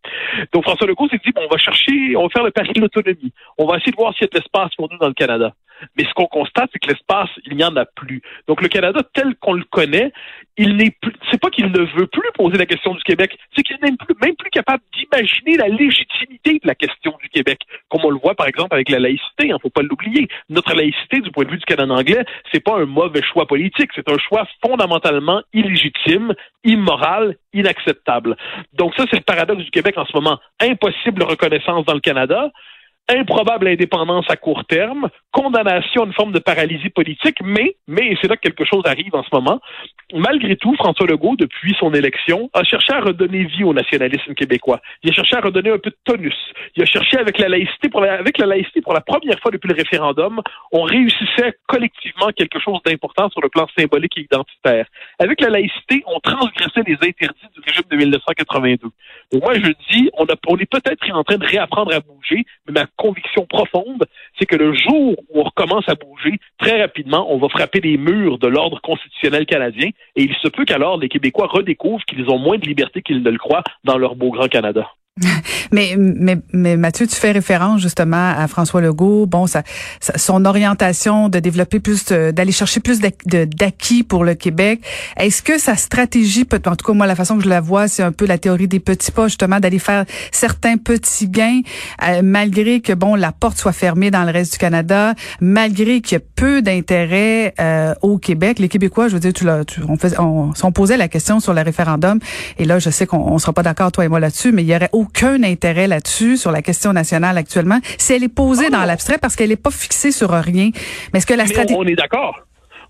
Donc 0.53 0.65
François 0.65 0.87
Legault 0.87 1.09
s'est 1.09 1.21
dit, 1.25 1.33
bon, 1.33 1.43
on 1.45 1.53
va 1.53 1.59
chercher, 1.59 2.17
on 2.17 2.23
va 2.25 2.29
faire 2.29 2.45
le 2.45 2.51
pari 2.51 2.73
de 2.73 2.81
l'autonomie. 2.81 3.33
On 3.59 3.67
va 3.67 3.77
essayer 3.77 3.93
de 3.93 3.97
voir 3.97 4.13
s'il 4.15 4.23
y 4.23 4.25
a 4.25 4.29
de 4.29 4.37
l'espace 4.37 4.75
pour 4.77 4.91
nous 4.91 4.99
dans 4.99 5.09
le 5.09 5.15
Canada. 5.15 5.55
Mais 5.97 6.05
ce 6.05 6.15
qu'on 6.15 6.27
constate, 6.27 6.71
c'est 6.73 6.79
que 6.79 6.89
l'espace, 6.89 7.29
il 7.45 7.57
n'y 7.57 7.65
en 7.65 7.77
a 7.77 7.85
plus. 7.85 8.23
Donc 8.49 8.63
le 8.63 8.69
Canada, 8.69 9.01
tel 9.13 9.35
qu'on 9.37 9.53
le 9.53 9.65
connaît, 9.65 10.13
il 10.57 10.77
n'est 10.77 10.91
plus. 10.91 11.13
C'est 11.31 11.41
pas 11.41 11.51
qu'il 11.51 11.67
ne 11.67 11.79
veut 11.79 12.07
plus 12.07 12.31
poser 12.35 12.57
la 12.57 12.67
question 12.67 12.95
du 12.95 13.03
Québec, 13.03 13.37
c'est 13.55 13.63
qu'il 13.63 13.77
n'est 13.83 13.97
plus, 13.97 14.15
même 14.23 14.37
plus 14.37 14.51
capable 14.51 14.83
d'imaginer 14.97 15.57
la 15.57 15.69
légitimité 15.69 16.55
de 16.55 16.67
la 16.67 16.75
question 16.75 17.15
du 17.23 17.29
Québec, 17.29 17.61
comme 17.89 18.05
on 18.05 18.11
le 18.11 18.19
voit 18.19 18.35
par 18.35 18.47
exemple 18.47 18.75
avec 18.75 18.89
la 18.89 18.99
laïcité. 18.99 19.53
Hein, 19.53 19.59
faut 19.61 19.71
pas 19.71 19.83
l'oublier. 19.83 20.29
Notre 20.49 20.75
laïcité, 20.75 21.21
du 21.21 21.31
point 21.31 21.45
de 21.45 21.51
vue 21.51 21.59
du 21.59 21.65
Canada 21.65 21.93
anglais, 21.93 22.25
c'est 22.53 22.63
pas 22.63 22.79
un 22.79 22.87
mauvais 22.87 23.23
choix 23.23 23.47
politique, 23.47 23.91
c'est 23.95 24.09
un 24.09 24.19
choix 24.19 24.47
fondamentalement 24.65 25.43
illégitime, 25.53 26.33
immoral, 26.65 27.37
inacceptable. 27.53 28.37
Donc 28.73 28.95
ça, 28.97 29.05
c'est 29.11 29.17
le 29.17 29.23
paradoxe 29.23 29.65
du 29.65 29.71
Québec 29.71 29.97
en 29.97 30.07
ce 30.07 30.13
moment. 30.15 30.39
Impossible 30.61 31.23
reconnaissance 31.23 31.85
dans 31.85 31.95
le 31.95 32.01
Canada 32.01 32.51
improbable 33.09 33.69
indépendance 33.69 34.27
à 34.29 34.37
court 34.37 34.65
terme, 34.65 35.09
condamnation 35.33 36.03
à 36.03 36.07
une 36.07 36.13
forme 36.13 36.33
de 36.33 36.39
paralysie 36.39 36.91
politique, 36.91 37.39
mais, 37.43 37.77
mais 37.87 38.17
c'est 38.21 38.29
là 38.29 38.37
que 38.37 38.43
quelque 38.43 38.65
chose 38.65 38.83
arrive 38.85 39.15
en 39.15 39.23
ce 39.23 39.29
moment. 39.33 39.61
Malgré 40.15 40.57
tout, 40.57 40.75
François 40.77 41.07
Legault, 41.07 41.37
depuis 41.37 41.75
son 41.79 41.93
élection, 41.93 42.51
a 42.53 42.65
cherché 42.65 42.93
à 42.93 43.01
redonner 43.01 43.45
vie 43.45 43.65
au 43.65 43.75
nationalisme 43.75 44.35
québécois. 44.35 44.81
Il 45.03 45.11
a 45.11 45.13
cherché 45.13 45.37
à 45.37 45.41
redonner 45.41 45.71
un 45.71 45.79
peu 45.79 45.91
de 45.91 45.97
tonus. 46.05 46.35
Il 46.77 46.83
a 46.83 46.87
cherché 46.87 47.19
avec 47.19 47.39
la 47.39 47.49
laïcité, 47.49 47.89
pour 47.89 48.01
la, 48.01 48.15
avec 48.15 48.39
la 48.39 48.47
laïcité, 48.47 48.81
pour 48.81 48.95
la 48.95 49.01
première 49.01 49.39
fois 49.41 49.51
depuis 49.51 49.69
le 49.69 49.75
référendum, 49.75 50.41
on 50.73 50.83
réussissait 50.83 51.57
collectivement 51.67 52.31
quelque 52.37 52.59
chose 52.61 52.79
d'important 52.85 53.29
sur 53.31 53.41
le 53.41 53.49
plan 53.49 53.67
symbolique 53.77 54.17
et 54.17 54.23
identitaire. 54.23 54.87
Avec 55.19 55.41
la 55.41 55.51
laïcité, 55.51 56.03
on 56.07 56.19
transgressait 56.21 56.83
les 56.87 56.95
interdits 56.95 57.49
du 57.55 57.61
régime 57.67 57.85
de 57.91 57.97
1982. 57.97 58.89
Donc 59.33 59.43
moi, 59.43 59.55
je 59.55 59.73
dis, 59.91 60.11
on, 60.15 60.25
a, 60.25 60.35
on 60.47 60.57
est 60.57 60.71
peut-être 60.71 61.11
en 61.13 61.25
train 61.25 61.39
de 61.39 61.47
réapprendre 61.47 61.93
à 61.95 62.01
bouger, 62.01 62.45
mais 62.67 62.73
ma 62.73 62.87
conviction 62.97 63.47
profonde, 63.47 64.05
c'est 64.39 64.47
que 64.47 64.57
le 64.57 64.75
jour 64.75 65.17
où 65.29 65.41
on 65.41 65.45
recommence 65.45 65.89
à 65.89 65.95
bouger, 65.95 66.39
très 66.59 66.81
rapidement, 66.81 67.33
on 67.33 67.39
va 67.39 67.49
frapper 67.49 67.81
les 67.81 67.97
murs 67.97 68.39
de 68.39 68.49
l'ordre 68.49 68.81
constitutionnel 68.81 69.47
canadien 69.47 69.91
et 70.17 70.23
il 70.23 70.35
se 70.37 70.49
peut 70.49 70.65
qu'alors 70.65 70.99
les 70.99 71.09
Québécois 71.09 71.47
redécouvrent 71.47 72.05
qu'ils 72.05 72.29
ont 72.31 72.39
moins 72.39 72.59
de 72.59 72.67
liberté 72.67 73.03
qu'ils 73.03 73.23
ne 73.23 73.31
le 73.31 73.39
croient 73.39 73.65
dans 73.85 73.99
leur 73.99 74.17
beau 74.17 74.31
grand 74.31 74.49
Canada. 74.49 74.91
Mais, 75.73 75.97
mais, 75.99 76.39
mais 76.53 76.77
Mathieu, 76.77 77.07
tu 77.07 77.17
fais 77.17 77.33
référence 77.33 77.81
justement 77.81 78.33
à 78.37 78.47
François 78.47 78.81
Legault. 78.81 79.27
Bon, 79.27 79.47
ça, 79.47 79.63
son 80.15 80.45
orientation 80.45 81.29
de 81.29 81.41
développer 81.41 81.81
plus, 81.81 82.05
d'aller 82.07 82.53
chercher 82.53 82.81
plus 82.81 83.01
d'acquis 83.01 84.05
pour 84.05 84.25
le 84.25 84.35
Québec. 84.35 84.81
Est-ce 85.17 85.43
que 85.43 85.59
sa 85.59 85.77
stratégie, 85.77 86.45
peut, 86.45 86.61
en 86.67 86.77
tout 86.77 86.87
cas 86.87 86.93
moi 86.93 87.07
la 87.07 87.17
façon 87.17 87.37
que 87.37 87.45
je 87.45 87.49
la 87.49 87.61
vois, 87.61 87.89
c'est 87.89 88.03
un 88.03 88.13
peu 88.13 88.27
la 88.27 88.39
théorie 88.39 88.69
des 88.69 88.81
petits 88.81 89.11
pas 89.11 89.29
justement 89.29 89.59
d'aller 89.59 89.79
faire 89.79 90.05
certains 90.31 90.77
petits 90.77 91.29
gains 91.29 91.61
euh, 92.05 92.21
malgré 92.23 92.81
que 92.81 92.93
bon 92.93 93.15
la 93.15 93.33
porte 93.33 93.59
soit 93.59 93.73
fermée 93.73 94.11
dans 94.11 94.25
le 94.25 94.31
reste 94.31 94.53
du 94.53 94.59
Canada, 94.59 95.15
malgré 95.41 96.01
qu'il 96.01 96.19
y 96.19 96.21
a 96.21 96.25
peu 96.37 96.63
d'intérêt 96.63 97.55
euh, 97.61 97.95
au 98.03 98.19
Québec. 98.19 98.59
Les 98.59 98.69
Québécois, 98.69 99.09
je 99.09 99.15
veux 99.15 99.21
dire, 99.21 99.33
tu, 99.33 99.45
l'as, 99.45 99.63
on, 99.89 99.97
fait, 99.97 100.19
on, 100.19 100.53
on, 100.63 100.73
posait 100.73 100.97
la 100.97 101.09
question 101.09 101.41
sur 101.41 101.55
le 101.55 101.63
référendum 101.63 102.19
et 102.59 102.65
là 102.65 102.79
je 102.79 102.91
sais 102.91 103.07
qu'on 103.07 103.19
on 103.19 103.39
sera 103.39 103.53
pas 103.53 103.63
d'accord 103.63 103.91
toi 103.91 104.05
et 104.05 104.09
moi 104.09 104.21
là-dessus, 104.21 104.53
mais 104.53 104.63
il 104.63 104.69
y 104.69 104.77
aurait 104.77 104.91
intérêt 105.45 105.87
là-dessus 105.87 106.37
sur 106.37 106.51
la 106.51 106.63
question 106.63 106.93
nationale 106.93 107.39
actuellement 107.39 107.79
si 107.99 108.13
elle 108.13 108.25
est 108.25 108.35
posée 108.35 108.71
dans 108.71 108.85
l'abstrait 108.85 109.19
parce 109.19 109.37
qu'elle 109.37 109.51
n'est 109.51 109.57
pas 109.57 109.71
fixée 109.71 110.13
sur 110.13 110.31
rien. 110.31 110.71
Mais 111.13 111.19
est-ce 111.19 111.27
que 111.27 111.35
la 111.35 111.47
stratégie... 111.47 111.79
On, 111.79 111.85
est 111.85 111.95
d'accord. 111.95 112.41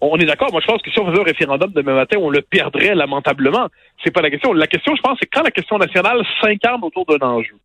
On 0.01 0.17
est 0.19 0.27
d'accord. 0.27 0.51
Moi, 0.53 0.61
je 0.61 0.67
pense 0.67 0.83
que 0.83 0.91
si 0.91 0.99
on 0.99 1.07
faisait 1.07 1.21
un 1.21 1.25
référendum 1.25 1.73
demain 1.73 1.95
matin, 1.95 2.19
on 2.21 2.31
le 2.31 2.43
perdrait 2.43 2.95
lamentablement. 2.95 3.69
C'est 4.05 4.11
pas 4.11 4.23
la 4.23 4.31
question. 4.31 4.53
La 4.53 4.67
question, 4.67 4.95
je 4.95 5.03
pense, 5.03 5.19
c'est 5.21 5.27
quand 5.27 5.43
la 5.43 5.51
question 5.51 5.79
nationale 5.79 6.23
s'incarne 6.41 6.83
autour 6.85 7.07
d'un 7.07 7.27
enjeu. 7.27 7.57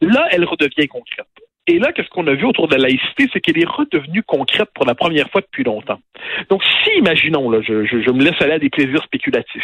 Là, 0.00 0.28
elle 0.30 0.44
redevient 0.44 0.86
concrète. 0.88 1.26
Et 1.66 1.78
là, 1.78 1.92
qu'est-ce 1.92 2.08
qu'on 2.08 2.26
a 2.26 2.34
vu 2.34 2.46
autour 2.46 2.66
de 2.68 2.76
la 2.76 2.88
laïcité, 2.88 3.28
c'est 3.32 3.40
qu'elle 3.40 3.58
est 3.60 3.68
redevenue 3.68 4.22
concrète 4.22 4.70
pour 4.74 4.86
la 4.86 4.94
première 4.94 5.28
fois 5.28 5.42
depuis 5.42 5.64
longtemps. 5.64 6.00
Donc, 6.48 6.62
si, 6.64 6.98
imaginons, 6.98 7.50
là, 7.50 7.60
je, 7.60 7.84
je 7.84 8.10
me 8.10 8.24
laisse 8.24 8.40
aller 8.40 8.54
à 8.54 8.58
des 8.58 8.70
plaisirs 8.70 9.02
spéculatifs, 9.02 9.62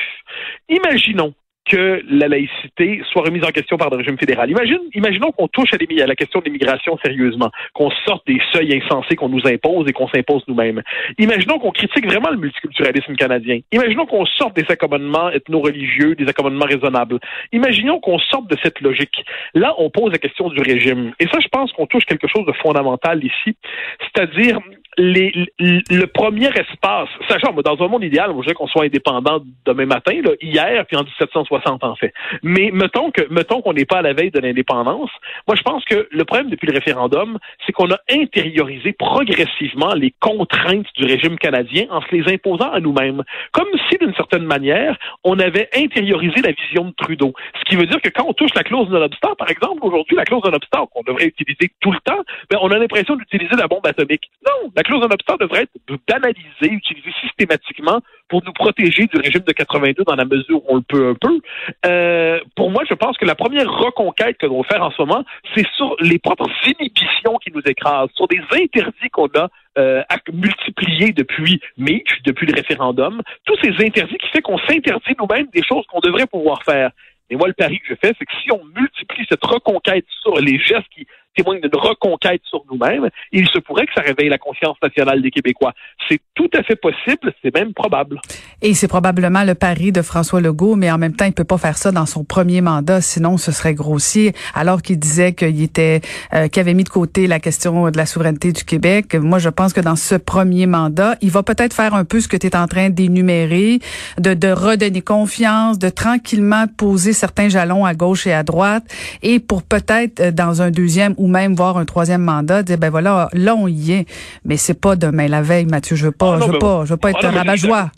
imaginons 0.69 1.33
que 1.67 2.03
la 2.09 2.29
laïcité 2.29 3.03
soit 3.11 3.23
remise 3.23 3.45
en 3.45 3.51
question 3.51 3.77
par 3.77 3.91
le 3.91 3.97
régime 3.97 4.19
fédéral. 4.19 4.51
Imagine, 4.51 4.81
imaginons 4.95 5.33
qu'on 5.33 5.49
touche 5.49 5.73
à, 5.73 5.77
à, 5.77 6.07
la 6.07 6.15
question 6.15 6.41
de 6.41 6.45
l'immigration 6.45 6.99
sérieusement, 7.03 7.51
qu'on 7.73 7.91
sorte 8.07 8.27
des 8.27 8.39
seuils 8.53 8.81
insensés 8.83 9.17
qu'on 9.17 9.29
nous 9.29 9.47
impose 9.47 9.87
et 9.89 9.93
qu'on 9.93 10.09
s'impose 10.09 10.43
nous-mêmes. 10.47 10.83
Imaginons 11.19 11.59
qu'on 11.59 11.71
critique 11.71 12.07
vraiment 12.07 12.31
le 12.31 12.37
multiculturalisme 12.37 13.15
canadien. 13.17 13.61
Imaginons 13.73 14.07
qu'on 14.07 14.27
sorte 14.27 14.57
des 14.57 14.67
accommodements 14.69 15.31
ethno-religieux, 15.31 16.15
des 16.15 16.29
accommodements 16.29 16.67
raisonnables. 16.67 17.19
Imaginons 17.53 18.01
qu'on 18.01 18.19
sorte 18.19 18.49
de 18.49 18.57
cette 18.63 18.81
logique. 18.81 19.25
Là, 19.55 19.75
on 19.79 19.91
pose 19.91 20.13
la 20.13 20.19
question 20.19 20.49
du 20.49 20.61
régime. 20.61 21.13
Et 21.19 21.27
ça, 21.27 21.39
je 21.41 21.49
pense 21.49 21.73
qu'on 21.73 21.87
touche 21.87 22.05
quelque 22.05 22.29
chose 22.29 22.47
de 22.47 22.53
fondamental 22.53 23.25
ici, 23.25 23.57
c'est-à-dire 24.01 24.61
le 24.97 26.05
premier 26.07 26.49
espace, 26.49 27.09
sachant, 27.29 27.53
dans 27.53 27.85
un 27.85 27.89
monde 27.89 28.05
idéal, 28.05 28.31
je 28.31 28.35
voudrais 28.35 28.55
qu'on 28.55 28.67
soit 28.67 28.85
indépendant 28.85 29.41
demain 29.67 29.87
matin, 29.87 30.21
là, 30.23 30.31
hier, 30.41 30.85
puis 30.87 30.97
en 30.97 31.05
1760 31.05 31.85
en 31.85 31.97
fait. 31.97 32.13
Mais 32.43 32.71
mettons 32.73 33.11
que 33.11 33.23
mettons 33.31 33.63
qu'on 33.63 33.73
n'est 33.73 33.85
pas 33.85 33.99
à 33.99 34.03
la 34.03 34.13
veille 34.13 34.31
de 34.31 34.41
l'indépendance. 34.41 35.11
Moi, 35.47 35.57
je 35.57 35.63
pense 35.63 35.85
que 35.85 36.09
le 36.11 36.25
problème 36.25 36.51
depuis 36.51 36.67
le 36.67 36.75
référendum, 36.75 37.39
c'est 37.65 37.73
qu'on 37.73 37.91
a 37.91 37.99
intériorisé 38.11 38.93
progressivement 38.93 39.95
les 39.95 40.13
contraintes 40.21 40.87
du 40.97 41.05
régime 41.05 41.37
canadien 41.39 41.87
en 41.91 42.01
se 42.03 42.15
les 42.15 42.33
imposant 42.33 42.71
à 42.71 42.81
nous-mêmes, 42.81 43.23
comme 43.53 43.69
si 43.89 43.99
d'une 43.99 44.15
certaine 44.15 44.45
manière, 44.45 44.97
on 45.25 45.39
avait 45.39 45.69
intériorisé 45.75 46.41
la 46.43 46.53
vision 46.53 46.87
de 46.87 46.93
Trudeau. 46.93 47.33
Ce 47.59 47.65
qui 47.65 47.77
veut 47.77 47.87
dire 47.87 48.01
que 48.01 48.09
quand 48.09 48.25
on 48.27 48.33
touche 48.33 48.55
la 48.55 48.63
clause 48.63 48.89
l'obstacle, 48.91 49.37
par 49.37 49.51
exemple, 49.51 49.81
aujourd'hui, 49.83 50.17
la 50.17 50.25
clause 50.25 50.43
l'obstacle 50.45 50.87
qu'on 50.93 51.03
devrait 51.03 51.27
utiliser 51.27 51.71
tout 51.81 51.93
le 51.93 51.99
temps, 52.05 52.23
ben, 52.51 52.59
on 52.63 52.71
a 52.71 52.79
l'impression 52.79 53.17
d'utiliser 53.17 53.57
la 53.57 53.67
bombe 53.67 53.87
atomique. 53.87 54.31
Non, 54.47 54.71
clause 54.85 55.01
de 55.01 55.13
obstacle 55.13 55.41
devrait 55.41 55.63
être 55.63 55.99
banalisée, 56.07 56.71
utilisée 56.71 57.13
systématiquement 57.21 58.01
pour 58.29 58.43
nous 58.45 58.53
protéger 58.53 59.07
du 59.07 59.17
régime 59.19 59.43
de 59.43 59.53
82 59.53 60.05
dans 60.05 60.15
la 60.15 60.25
mesure 60.25 60.59
où 60.65 60.67
on 60.69 60.77
le 60.77 60.83
peut 60.83 61.09
un 61.09 61.15
peu. 61.15 61.41
Euh, 61.87 62.41
pour 62.57 62.71
moi, 62.71 62.83
je 62.89 62.95
pense 62.95 63.17
que 63.19 63.25
la 63.25 63.35
première 63.35 63.71
reconquête 63.71 64.39
que 64.39 64.47
l'on 64.47 64.63
faire 64.63 64.83
en 64.83 64.91
ce 64.91 65.03
moment, 65.03 65.25
c'est 65.55 65.67
sur 65.77 65.97
les 66.01 66.19
propres 66.19 66.49
inhibitions 66.67 67.37
qui 67.43 67.51
nous 67.53 67.63
écrasent, 67.67 68.11
sur 68.15 68.29
des 68.29 68.41
interdits 68.53 69.11
qu'on 69.13 69.27
a 69.35 69.49
euh, 69.77 70.03
multipliés 70.33 71.13
depuis 71.13 71.61
Mitch, 71.77 72.23
depuis 72.25 72.47
le 72.47 72.55
référendum, 72.55 73.21
tous 73.45 73.57
ces 73.63 73.85
interdits 73.85 74.19
qui 74.19 74.29
fait 74.29 74.43
qu'on 74.43 74.59
s'interdit 74.59 75.15
nous-mêmes 75.19 75.49
des 75.53 75.63
choses 75.63 75.85
qu'on 75.87 76.01
devrait 76.01 76.27
pouvoir 76.27 76.63
faire. 76.63 76.91
Et 77.31 77.37
moi, 77.37 77.49
le 77.49 77.55
pari 77.55 77.81
que 77.81 77.87
je 77.89 77.95
fais, 77.95 78.15
c'est 78.19 78.25
que 78.27 78.33
si 78.43 78.53
on 78.53 78.63
multiplie 78.79 79.27
cette 79.29 79.45
reconquête 79.45 80.05
sur 80.23 80.39
les 80.39 80.59
gestes 80.59 80.89
qui 80.95 81.07
témoigne 81.35 81.61
d'une 81.61 81.75
reconquête 81.75 82.43
sur 82.45 82.63
nous-mêmes. 82.71 83.09
Il 83.33 83.49
se 83.49 83.59
pourrait 83.59 83.87
que 83.87 83.93
ça 83.95 84.01
réveille 84.01 84.29
la 84.29 84.39
conscience 84.39 84.77
nationale 84.83 85.23
des 85.23 85.31
Québécois. 85.31 85.73
C'est 86.09 86.21
tout 86.35 86.51
à 86.55 86.63
fait 86.63 86.77
possible, 86.77 87.33
c'est 87.43 87.55
même 87.55 87.73
probable. 87.75 88.21
Et 88.63 88.75
c'est 88.75 88.89
probablement 88.89 89.45
le 89.45 89.55
pari 89.55 89.93
de 89.93 90.03
François 90.03 90.41
Legault, 90.41 90.77
mais 90.77 90.91
en 90.91 90.99
même 90.99 91.15
temps, 91.15 91.25
il 91.25 91.33
peut 91.33 91.45
pas 91.45 91.59
faire 91.59 91.77
ça 91.77 91.93
dans 91.93 92.07
son 92.07 92.25
premier 92.25 92.61
mandat, 92.61 93.01
sinon 93.01 93.37
ce 93.37 93.53
serait 93.53 93.75
grossier. 93.75 94.33
Alors 94.55 94.83
qu'il 94.83 94.99
disait 94.99 95.33
qu'il 95.33 95.63
était, 95.63 96.01
euh, 96.33 96.49
qu'il 96.49 96.61
avait 96.61 96.75
mis 96.75 96.85
de 96.85 96.89
côté 96.89 97.27
la 97.27 97.41
question 97.41 97.91
de 97.91 97.97
la 97.97 98.07
souveraineté 98.07 98.53
du 98.53 98.65
Québec. 98.65 99.15
Moi, 99.15 99.39
je 99.39 99.49
pense 99.49 99.73
que 99.73 99.81
dans 99.81 99.97
ce 99.97 100.15
premier 100.15 100.67
mandat, 100.67 101.17
il 101.21 101.31
va 101.31 101.43
peut-être 101.43 101.75
faire 101.75 101.95
un 101.95 102.05
peu 102.05 102.21
ce 102.21 102.29
que 102.29 102.37
tu 102.37 102.47
es 102.47 102.57
en 102.57 102.67
train 102.67 102.91
d'énumérer, 102.91 103.81
de, 104.19 104.35
de 104.35 104.49
redonner 104.49 105.03
confiance, 105.03 105.79
de 105.79 105.89
tranquillement 105.89 106.67
poser 106.77 107.13
certains 107.13 107.49
jalons 107.49 107.85
à 107.85 107.95
gauche 107.95 108.27
et 108.27 108.33
à 108.33 108.43
droite, 108.43 108.85
et 109.23 109.41
pour 109.41 109.63
peut-être 109.63 110.21
euh, 110.21 110.31
dans 110.31 110.63
un 110.63 110.71
deuxième 110.71 111.15
ou 111.17 111.24
même 111.27 111.55
voir 111.55 111.77
un 111.79 111.85
troisième 111.85 112.23
mandat, 112.23 112.63
dire 112.63 112.79
ben 112.79 112.91
voilà, 112.91 113.29
là 113.33 113.55
on 113.55 113.69
y 113.69 113.93
est, 113.93 114.07
mais 114.45 114.57
c'est 114.57 114.75
pas 114.81 114.97
demain 114.97 115.29
la 115.29 115.43
veille, 115.43 115.67
Mathieu. 115.67 115.97
Je 115.97 116.07
veux 116.07 116.13
pas, 116.13 116.37
ah 116.37 116.45
je 116.45 116.51
veux 116.51 116.59
pas, 116.59 116.85
je 116.85 116.91
veux 116.91 116.97
pas 116.97 117.11
être 117.11 117.25
un 117.25 117.31
rabat-joie. 117.31 117.91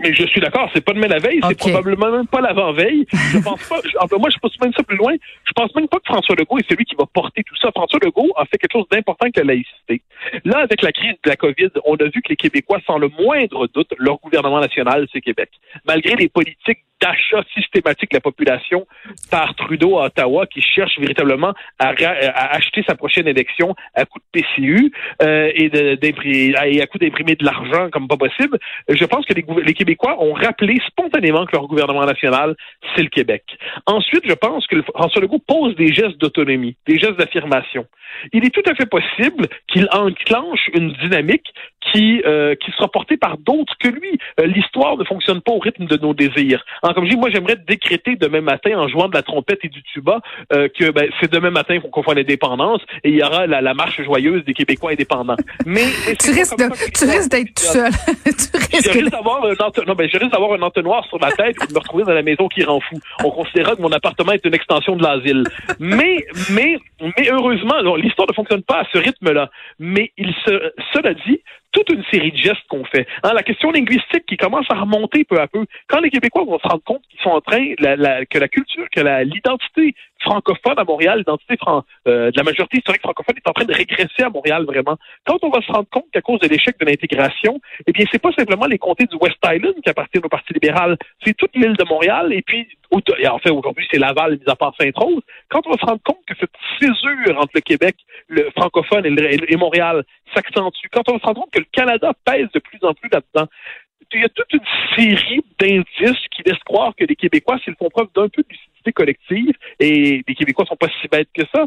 Mais 0.00 0.14
je 0.14 0.26
suis 0.26 0.40
d'accord, 0.40 0.70
c'est 0.74 0.84
pas 0.84 0.92
demain 0.92 1.08
la 1.08 1.18
veille, 1.18 1.40
c'est 1.48 1.58
probablement 1.58 2.10
même 2.10 2.26
pas 2.26 2.40
l'avant-veille. 2.40 3.06
Je 3.32 3.38
pense 3.38 3.68
pas, 3.68 3.80
moi 4.18 4.28
je 4.30 4.38
pense 4.38 4.60
même 4.60 4.72
ça 4.74 4.82
plus 4.82 4.96
loin, 4.96 5.14
je 5.44 5.52
pense 5.52 5.74
même 5.74 5.88
pas 5.88 5.98
que 5.98 6.06
François 6.06 6.34
Legault 6.38 6.58
est 6.58 6.68
celui 6.68 6.84
qui 6.84 6.94
va 6.94 7.04
porter 7.06 7.42
tout 7.42 7.56
ça. 7.56 7.70
François 7.74 7.98
Legault 8.02 8.32
a 8.36 8.44
fait 8.44 8.58
quelque 8.58 8.72
chose 8.72 8.86
d'important 8.90 9.30
que 9.30 9.40
la 9.40 9.54
laïcité. 9.54 10.02
Là, 10.44 10.58
avec 10.58 10.82
la 10.82 10.92
crise 10.92 11.14
de 11.24 11.30
la 11.30 11.36
COVID, 11.36 11.70
on 11.84 11.96
a 11.96 12.04
vu 12.04 12.22
que 12.22 12.30
les 12.30 12.36
Québécois, 12.36 12.78
sans 12.86 12.98
le 12.98 13.08
moindre 13.08 13.66
doute, 13.68 13.92
leur 13.98 14.18
gouvernement 14.18 14.60
national, 14.60 15.06
c'est 15.12 15.20
Québec. 15.20 15.50
Malgré 15.86 16.14
les 16.16 16.28
politiques 16.28 16.80
d'achat 17.00 17.42
systématique 17.54 18.10
de 18.10 18.16
la 18.16 18.20
population 18.20 18.86
par 19.30 19.54
Trudeau 19.54 19.98
à 19.98 20.06
Ottawa, 20.06 20.46
qui 20.46 20.62
cherche 20.62 20.98
véritablement 20.98 21.52
à, 21.78 21.92
acheter 22.52 22.82
sa 22.86 22.94
prochaine 22.94 23.28
élection 23.28 23.74
à 23.94 24.04
coup 24.04 24.18
de 24.18 24.40
PCU 24.40 24.92
euh, 25.22 25.50
et, 25.54 25.68
de, 25.68 26.82
à 26.82 26.86
coup 26.86 26.98
d'imprimer 26.98 27.34
de 27.34 27.44
l'argent 27.44 27.90
comme 27.90 28.08
pas 28.08 28.16
possible. 28.16 28.58
Je 28.88 29.04
pense 29.04 29.26
que 29.26 29.34
les, 29.34 29.44
les 29.64 29.74
Québécois 29.74 29.85
ont 30.18 30.32
rappelé 30.32 30.80
spontanément 30.86 31.46
que 31.46 31.52
leur 31.52 31.66
gouvernement 31.66 32.04
national, 32.04 32.54
c'est 32.94 33.02
le 33.02 33.08
Québec. 33.08 33.42
Ensuite, 33.86 34.22
je 34.26 34.34
pense 34.34 34.66
que 34.66 34.80
François 34.82 35.20
Legault 35.20 35.42
pose 35.46 35.74
des 35.76 35.92
gestes 35.92 36.18
d'autonomie, 36.18 36.76
des 36.86 36.98
gestes 36.98 37.16
d'affirmation. 37.16 37.86
Il 38.32 38.44
est 38.44 38.50
tout 38.50 38.62
à 38.68 38.74
fait 38.74 38.86
possible 38.86 39.46
qu'il 39.68 39.88
enclenche 39.92 40.70
une 40.74 40.92
dynamique 40.94 41.46
qui, 41.92 42.22
euh, 42.24 42.54
qui 42.54 42.70
sera 42.72 42.88
portée 42.88 43.16
par 43.16 43.38
d'autres 43.38 43.74
que 43.78 43.88
lui. 43.88 44.18
Euh, 44.40 44.46
l'histoire 44.46 44.96
ne 44.96 45.04
fonctionne 45.04 45.40
pas 45.40 45.52
au 45.52 45.58
rythme 45.58 45.86
de 45.86 45.96
nos 45.96 46.14
désirs. 46.14 46.64
Alors, 46.82 46.94
comme 46.94 47.04
je 47.04 47.10
dis, 47.10 47.16
moi, 47.16 47.30
j'aimerais 47.30 47.56
décréter 47.56 48.16
demain 48.16 48.40
matin, 48.40 48.78
en 48.78 48.88
jouant 48.88 49.08
de 49.08 49.14
la 49.14 49.22
trompette 49.22 49.60
et 49.64 49.68
du 49.68 49.82
tuba, 49.82 50.20
euh, 50.52 50.68
que 50.68 50.90
ben, 50.90 51.08
c'est 51.20 51.32
demain 51.32 51.50
matin 51.50 51.78
qu'on 51.80 52.02
fasse 52.02 52.14
l'indépendance 52.14 52.80
et 53.04 53.10
il 53.10 53.16
y 53.16 53.22
aura 53.22 53.46
la, 53.46 53.74
marche 53.74 54.02
joyeuse 54.02 54.44
des 54.44 54.54
Québécois 54.54 54.92
indépendants. 54.92 55.36
Mais, 55.64 55.84
tu 56.20 56.30
risques, 56.30 56.56
d'être 56.56 57.54
tout 57.54 57.62
seul. 57.62 57.90
tu 58.24 58.90
risques 58.90 59.10
d'avoir 59.10 59.44
un, 59.44 59.54
non, 59.86 59.94
ben, 59.94 60.08
je 60.12 60.18
risque 60.18 60.32
d'avoir 60.32 60.52
un 60.52 60.62
entonnoir 60.62 61.04
sur 61.06 61.20
ma 61.20 61.30
tête 61.32 61.56
et 61.62 61.66
de 61.66 61.72
me 61.72 61.78
retrouver 61.78 62.04
dans 62.04 62.14
la 62.14 62.22
maison 62.22 62.48
qui 62.48 62.62
rend 62.64 62.80
fou. 62.80 62.98
On 63.24 63.30
considérera 63.30 63.76
que 63.76 63.82
mon 63.82 63.92
appartement 63.92 64.32
est 64.32 64.44
une 64.44 64.54
extension 64.54 64.96
de 64.96 65.02
l'asile. 65.02 65.44
Mais, 65.78 66.24
mais, 66.50 66.78
mais 67.00 67.30
heureusement, 67.30 67.96
l'histoire 67.96 68.28
ne 68.28 68.34
fonctionne 68.34 68.62
pas 68.62 68.80
à 68.80 68.84
ce 68.92 68.98
rythme-là. 68.98 69.50
Mais 69.78 70.12
il 70.16 70.32
se, 70.44 70.72
cela 70.92 71.14
dit, 71.14 71.40
toute 71.76 71.90
une 71.90 72.04
série 72.10 72.32
de 72.32 72.38
gestes 72.38 72.66
qu'on 72.68 72.84
fait. 72.84 73.06
Hein, 73.22 73.32
la 73.34 73.42
question 73.42 73.70
linguistique 73.70 74.24
qui 74.26 74.38
commence 74.38 74.64
à 74.70 74.80
remonter 74.80 75.24
peu 75.24 75.38
à 75.38 75.46
peu. 75.46 75.66
Quand 75.88 76.00
les 76.00 76.10
Québécois 76.10 76.44
vont 76.44 76.58
se 76.58 76.66
rendre 76.66 76.82
compte 76.84 77.02
qu'ils 77.10 77.20
sont 77.20 77.30
en 77.30 77.42
train, 77.42 77.74
que 77.76 78.38
la 78.38 78.48
culture, 78.48 78.86
que 78.90 79.00
l'identité 79.24 79.94
francophone 80.20 80.74
à 80.76 80.84
Montréal, 80.84 81.18
l'identité 81.18 81.56
euh, 81.68 82.30
de 82.30 82.36
la 82.36 82.42
majorité 82.42 82.78
historique 82.78 83.02
francophone 83.02 83.36
est 83.36 83.48
en 83.48 83.52
train 83.52 83.64
de 83.64 83.74
régresser 83.74 84.22
à 84.22 84.30
Montréal 84.30 84.64
vraiment. 84.64 84.96
Quand 85.26 85.38
on 85.42 85.50
va 85.50 85.60
se 85.60 85.70
rendre 85.70 85.88
compte 85.90 86.06
qu'à 86.12 86.22
cause 86.22 86.40
de 86.40 86.48
l'échec 86.48 86.78
de 86.78 86.84
l'intégration, 86.84 87.60
eh 87.86 87.92
bien, 87.92 88.04
c'est 88.10 88.20
pas 88.20 88.32
simplement 88.32 88.66
les 88.66 88.78
comtés 88.78 89.06
du 89.06 89.16
West 89.16 89.38
Island 89.44 89.74
qui 89.82 89.90
appartiennent 89.90 90.24
au 90.24 90.28
Parti 90.28 90.52
libéral, 90.52 90.96
c'est 91.24 91.36
toute 91.36 91.54
l'île 91.54 91.76
de 91.76 91.84
Montréal 91.84 92.32
et 92.32 92.42
puis 92.42 92.66
et 93.18 93.28
en 93.28 93.38
fait, 93.38 93.50
aujourd'hui, 93.50 93.86
c'est 93.90 93.98
Laval, 93.98 94.38
mis 94.38 94.50
à 94.50 94.56
part 94.56 94.72
Sainte-Rose. 94.78 95.22
Quand 95.50 95.60
on 95.66 95.70
va 95.70 95.76
se 95.76 95.86
rendre 95.86 96.02
compte 96.04 96.24
que 96.26 96.34
cette 96.38 96.52
césure 96.78 97.38
entre 97.38 97.52
le 97.54 97.60
Québec, 97.60 97.96
le 98.28 98.48
francophone 98.56 99.04
et, 99.06 99.56
Montréal 99.56 100.04
s'accentue, 100.34 100.86
quand 100.92 101.08
on 101.08 101.14
va 101.14 101.18
se 101.18 101.24
rendre 101.24 101.40
compte 101.42 101.52
que 101.52 101.58
le 101.58 101.66
Canada 101.72 102.12
pèse 102.24 102.48
de 102.54 102.58
plus 102.60 102.78
en 102.82 102.94
plus 102.94 103.08
là-dedans, 103.10 103.48
il 104.14 104.20
y 104.20 104.24
a 104.24 104.28
toute 104.28 104.52
une 104.52 104.60
série 104.96 105.40
d'indices 105.58 106.26
qui 106.30 106.42
laissent 106.44 106.62
croire 106.64 106.94
que 106.96 107.04
les 107.04 107.16
Québécois, 107.16 107.58
s'ils 107.64 107.74
font 107.76 107.88
preuve 107.88 108.08
d'un 108.14 108.28
peu 108.28 108.42
de 108.42 108.48
lucidité 108.48 108.92
collective, 108.92 109.52
et 109.80 110.22
les 110.26 110.34
Québécois 110.34 110.64
sont 110.66 110.76
pas 110.76 110.88
si 111.00 111.08
bêtes 111.08 111.28
que 111.34 111.44
ça, 111.54 111.66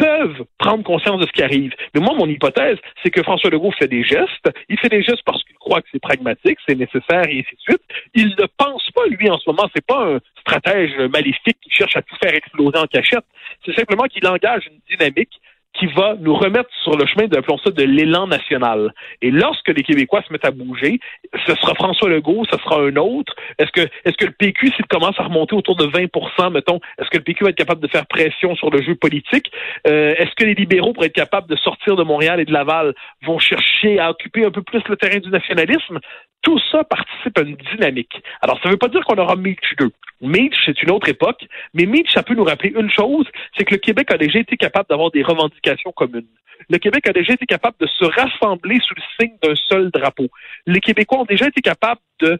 peuvent 0.00 0.44
prendre 0.58 0.82
conscience 0.82 1.20
de 1.20 1.26
ce 1.26 1.32
qui 1.32 1.42
arrive. 1.42 1.72
Mais 1.94 2.00
moi, 2.00 2.14
mon 2.14 2.26
hypothèse, 2.26 2.78
c'est 3.02 3.10
que 3.10 3.22
François 3.22 3.50
Legault 3.50 3.72
fait 3.72 3.86
des 3.86 4.02
gestes. 4.02 4.50
Il 4.68 4.78
fait 4.78 4.88
des 4.88 5.02
gestes 5.02 5.22
parce 5.26 5.44
qu'il 5.44 5.56
croit 5.56 5.82
que 5.82 5.88
c'est 5.92 6.00
pragmatique, 6.00 6.58
c'est 6.66 6.74
nécessaire 6.74 7.26
et 7.28 7.40
ainsi 7.40 7.54
de 7.54 7.60
suite. 7.60 7.82
Il 8.14 8.28
ne 8.28 8.46
pense 8.56 8.90
pas, 8.92 9.06
lui, 9.06 9.28
en 9.28 9.38
ce 9.38 9.50
moment, 9.50 9.68
c'est 9.74 9.84
pas 9.84 10.14
un 10.14 10.20
stratège 10.40 10.96
maléfique 11.12 11.58
qui 11.60 11.70
cherche 11.70 11.96
à 11.96 12.02
tout 12.02 12.16
faire 12.22 12.34
exploser 12.34 12.78
en 12.78 12.86
cachette. 12.86 13.26
C'est 13.64 13.74
simplement 13.74 14.04
qu'il 14.04 14.26
engage 14.26 14.66
une 14.66 14.80
dynamique 14.96 15.38
qui 15.80 15.86
va 15.86 16.14
nous 16.20 16.34
remettre 16.34 16.68
sur 16.82 16.94
le 16.94 17.06
chemin 17.06 17.24
appelons 17.24 17.58
ça, 17.58 17.70
de 17.70 17.82
l'élan 17.82 18.26
national. 18.26 18.92
Et 19.22 19.30
lorsque 19.30 19.68
les 19.68 19.82
Québécois 19.82 20.22
se 20.26 20.32
mettent 20.32 20.44
à 20.44 20.50
bouger, 20.50 21.00
ce 21.46 21.54
sera 21.54 21.74
François 21.74 22.10
Legault, 22.10 22.44
ce 22.52 22.58
sera 22.58 22.80
un 22.80 22.94
autre. 22.96 23.34
Est-ce 23.58 23.70
que, 23.72 23.88
est-ce 24.04 24.16
que 24.16 24.26
le 24.26 24.32
PQ, 24.32 24.72
s'il 24.76 24.86
commence 24.86 25.18
à 25.18 25.24
remonter 25.24 25.56
autour 25.56 25.76
de 25.76 25.86
20% 25.86 26.52
mettons, 26.52 26.80
est-ce 26.98 27.08
que 27.08 27.16
le 27.16 27.24
PQ 27.24 27.44
va 27.44 27.50
être 27.50 27.56
capable 27.56 27.80
de 27.80 27.88
faire 27.88 28.06
pression 28.06 28.54
sur 28.56 28.70
le 28.70 28.82
jeu 28.82 28.94
politique? 28.94 29.50
Euh, 29.86 30.14
est-ce 30.18 30.34
que 30.36 30.44
les 30.44 30.54
libéraux, 30.54 30.92
pour 30.92 31.04
être 31.04 31.14
capables 31.14 31.48
de 31.48 31.56
sortir 31.56 31.96
de 31.96 32.02
Montréal 32.02 32.40
et 32.40 32.44
de 32.44 32.52
Laval, 32.52 32.94
vont 33.24 33.38
chercher 33.38 33.98
à 33.98 34.10
occuper 34.10 34.44
un 34.44 34.50
peu 34.50 34.62
plus 34.62 34.82
le 34.86 34.96
terrain 34.96 35.18
du 35.18 35.30
nationalisme? 35.30 35.98
Tout 36.42 36.60
ça 36.70 36.84
participe 36.84 37.38
à 37.38 37.42
une 37.42 37.56
dynamique. 37.74 38.20
Alors, 38.42 38.58
ça 38.62 38.68
ne 38.68 38.72
veut 38.72 38.78
pas 38.78 38.88
dire 38.88 39.04
qu'on 39.04 39.16
aura 39.16 39.36
Mitch 39.36 39.74
2. 39.78 39.90
Mitch, 40.22 40.54
c'est 40.66 40.82
une 40.82 40.90
autre 40.90 41.08
époque, 41.08 41.46
mais 41.74 41.86
Mitch, 41.86 42.12
ça 42.12 42.22
peut 42.22 42.34
nous 42.34 42.44
rappeler 42.44 42.72
une 42.76 42.90
chose, 42.90 43.26
c'est 43.56 43.64
que 43.64 43.74
le 43.74 43.78
Québec 43.78 44.10
a 44.10 44.18
déjà 44.18 44.38
été 44.38 44.56
capable 44.56 44.86
d'avoir 44.88 45.10
des 45.10 45.22
revendications 45.22 45.69
communes. 45.94 46.26
Le 46.68 46.78
Québec 46.78 47.08
a 47.08 47.12
déjà 47.12 47.32
été 47.32 47.46
capable 47.46 47.76
de 47.80 47.86
se 47.86 48.04
rassembler 48.04 48.78
sous 48.80 48.94
le 48.94 49.02
signe 49.18 49.36
d'un 49.42 49.54
seul 49.68 49.90
drapeau. 49.90 50.28
Les 50.66 50.80
Québécois 50.80 51.20
ont 51.20 51.24
déjà 51.24 51.46
été 51.46 51.60
capables 51.60 52.00
de 52.20 52.38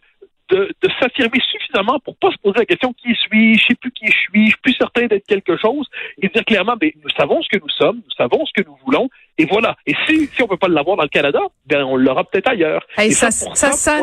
de, 0.51 0.89
s'affirmer 1.01 1.41
suffisamment 1.51 1.99
pour 2.01 2.17
pas 2.17 2.31
se 2.31 2.37
poser 2.43 2.59
la 2.59 2.65
question 2.65 2.93
qui 2.93 3.15
suis-je, 3.15 3.61
je 3.61 3.67
sais 3.69 3.75
plus 3.75 3.91
qui 3.93 4.07
je 4.07 4.13
suis, 4.13 4.47
je 4.47 4.51
suis 4.51 4.61
plus 4.63 4.75
certain 4.75 5.07
d'être 5.07 5.27
quelque 5.27 5.57
chose, 5.57 5.87
et 6.21 6.29
dire 6.29 6.45
clairement, 6.45 6.77
ben, 6.77 6.91
nous 7.03 7.11
savons 7.11 7.41
ce 7.43 7.49
que 7.49 7.63
nous 7.63 7.69
sommes, 7.69 7.97
nous 7.97 8.15
savons 8.17 8.45
ce 8.47 8.61
que 8.61 8.67
nous 8.67 8.77
voulons, 8.85 9.09
et 9.39 9.47
voilà. 9.47 9.77
Et 9.87 9.95
si, 10.07 10.27
si 10.27 10.43
on 10.43 10.49
peut 10.49 10.57
pas 10.57 10.69
l'avoir 10.69 10.97
dans 10.97 11.03
le 11.03 11.09
Canada, 11.09 11.41
ben 11.67 11.85
on 11.85 11.97
l'aura 11.97 12.25
peut-être 12.25 12.49
ailleurs. 12.49 12.87
et 12.99 13.11
ça, 13.11 13.31
ça, 13.31 13.55
ça, 13.55 13.73
ça, 13.73 14.01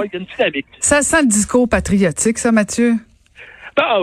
ça 0.79 1.01
sent 1.01 1.21
le 1.21 1.27
discours 1.27 1.67
patriotique, 1.67 2.37
ça, 2.37 2.51
Mathieu? 2.51 2.93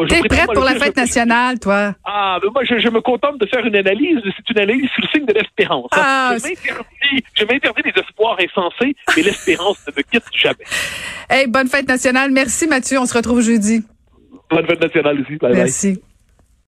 T'es 0.08 0.20
prête 0.22 0.52
pour 0.52 0.64
la 0.64 0.74
fête 0.76 0.96
nationale, 0.96 1.58
toi? 1.58 1.94
Ah, 2.04 2.38
mais 2.42 2.48
moi, 2.50 2.62
je, 2.64 2.88
me 2.88 3.00
contente 3.00 3.38
de 3.40 3.46
faire 3.46 3.64
une 3.64 3.76
analyse. 3.76 4.18
C'est 4.24 4.50
une 4.50 4.58
analyse 4.60 4.88
sous 4.94 5.02
le 5.02 5.08
signe 5.08 5.26
de 5.26 5.32
l'espérance. 5.32 5.88
Ah, 5.92 6.34
je 6.38 7.44
m'interdis 7.44 7.82
les 7.84 8.00
espoirs 8.00 8.36
insensés, 8.40 8.94
mais 9.16 9.22
l'espérance 9.22 9.78
ne 9.86 9.92
me 9.96 10.02
quitte 10.02 10.24
jamais. 10.32 10.64
Hey, 11.28 11.46
bonne 11.48 11.68
fête 11.68 11.88
nationale. 11.88 12.30
Merci, 12.30 12.68
Mathieu. 12.68 12.98
On 13.00 13.06
se 13.06 13.14
retrouve 13.14 13.40
jeudi. 13.40 13.82
Bonne 14.50 14.66
fête 14.66 14.80
nationale 14.80 15.20
aussi. 15.20 15.38
Merci. 15.42 16.02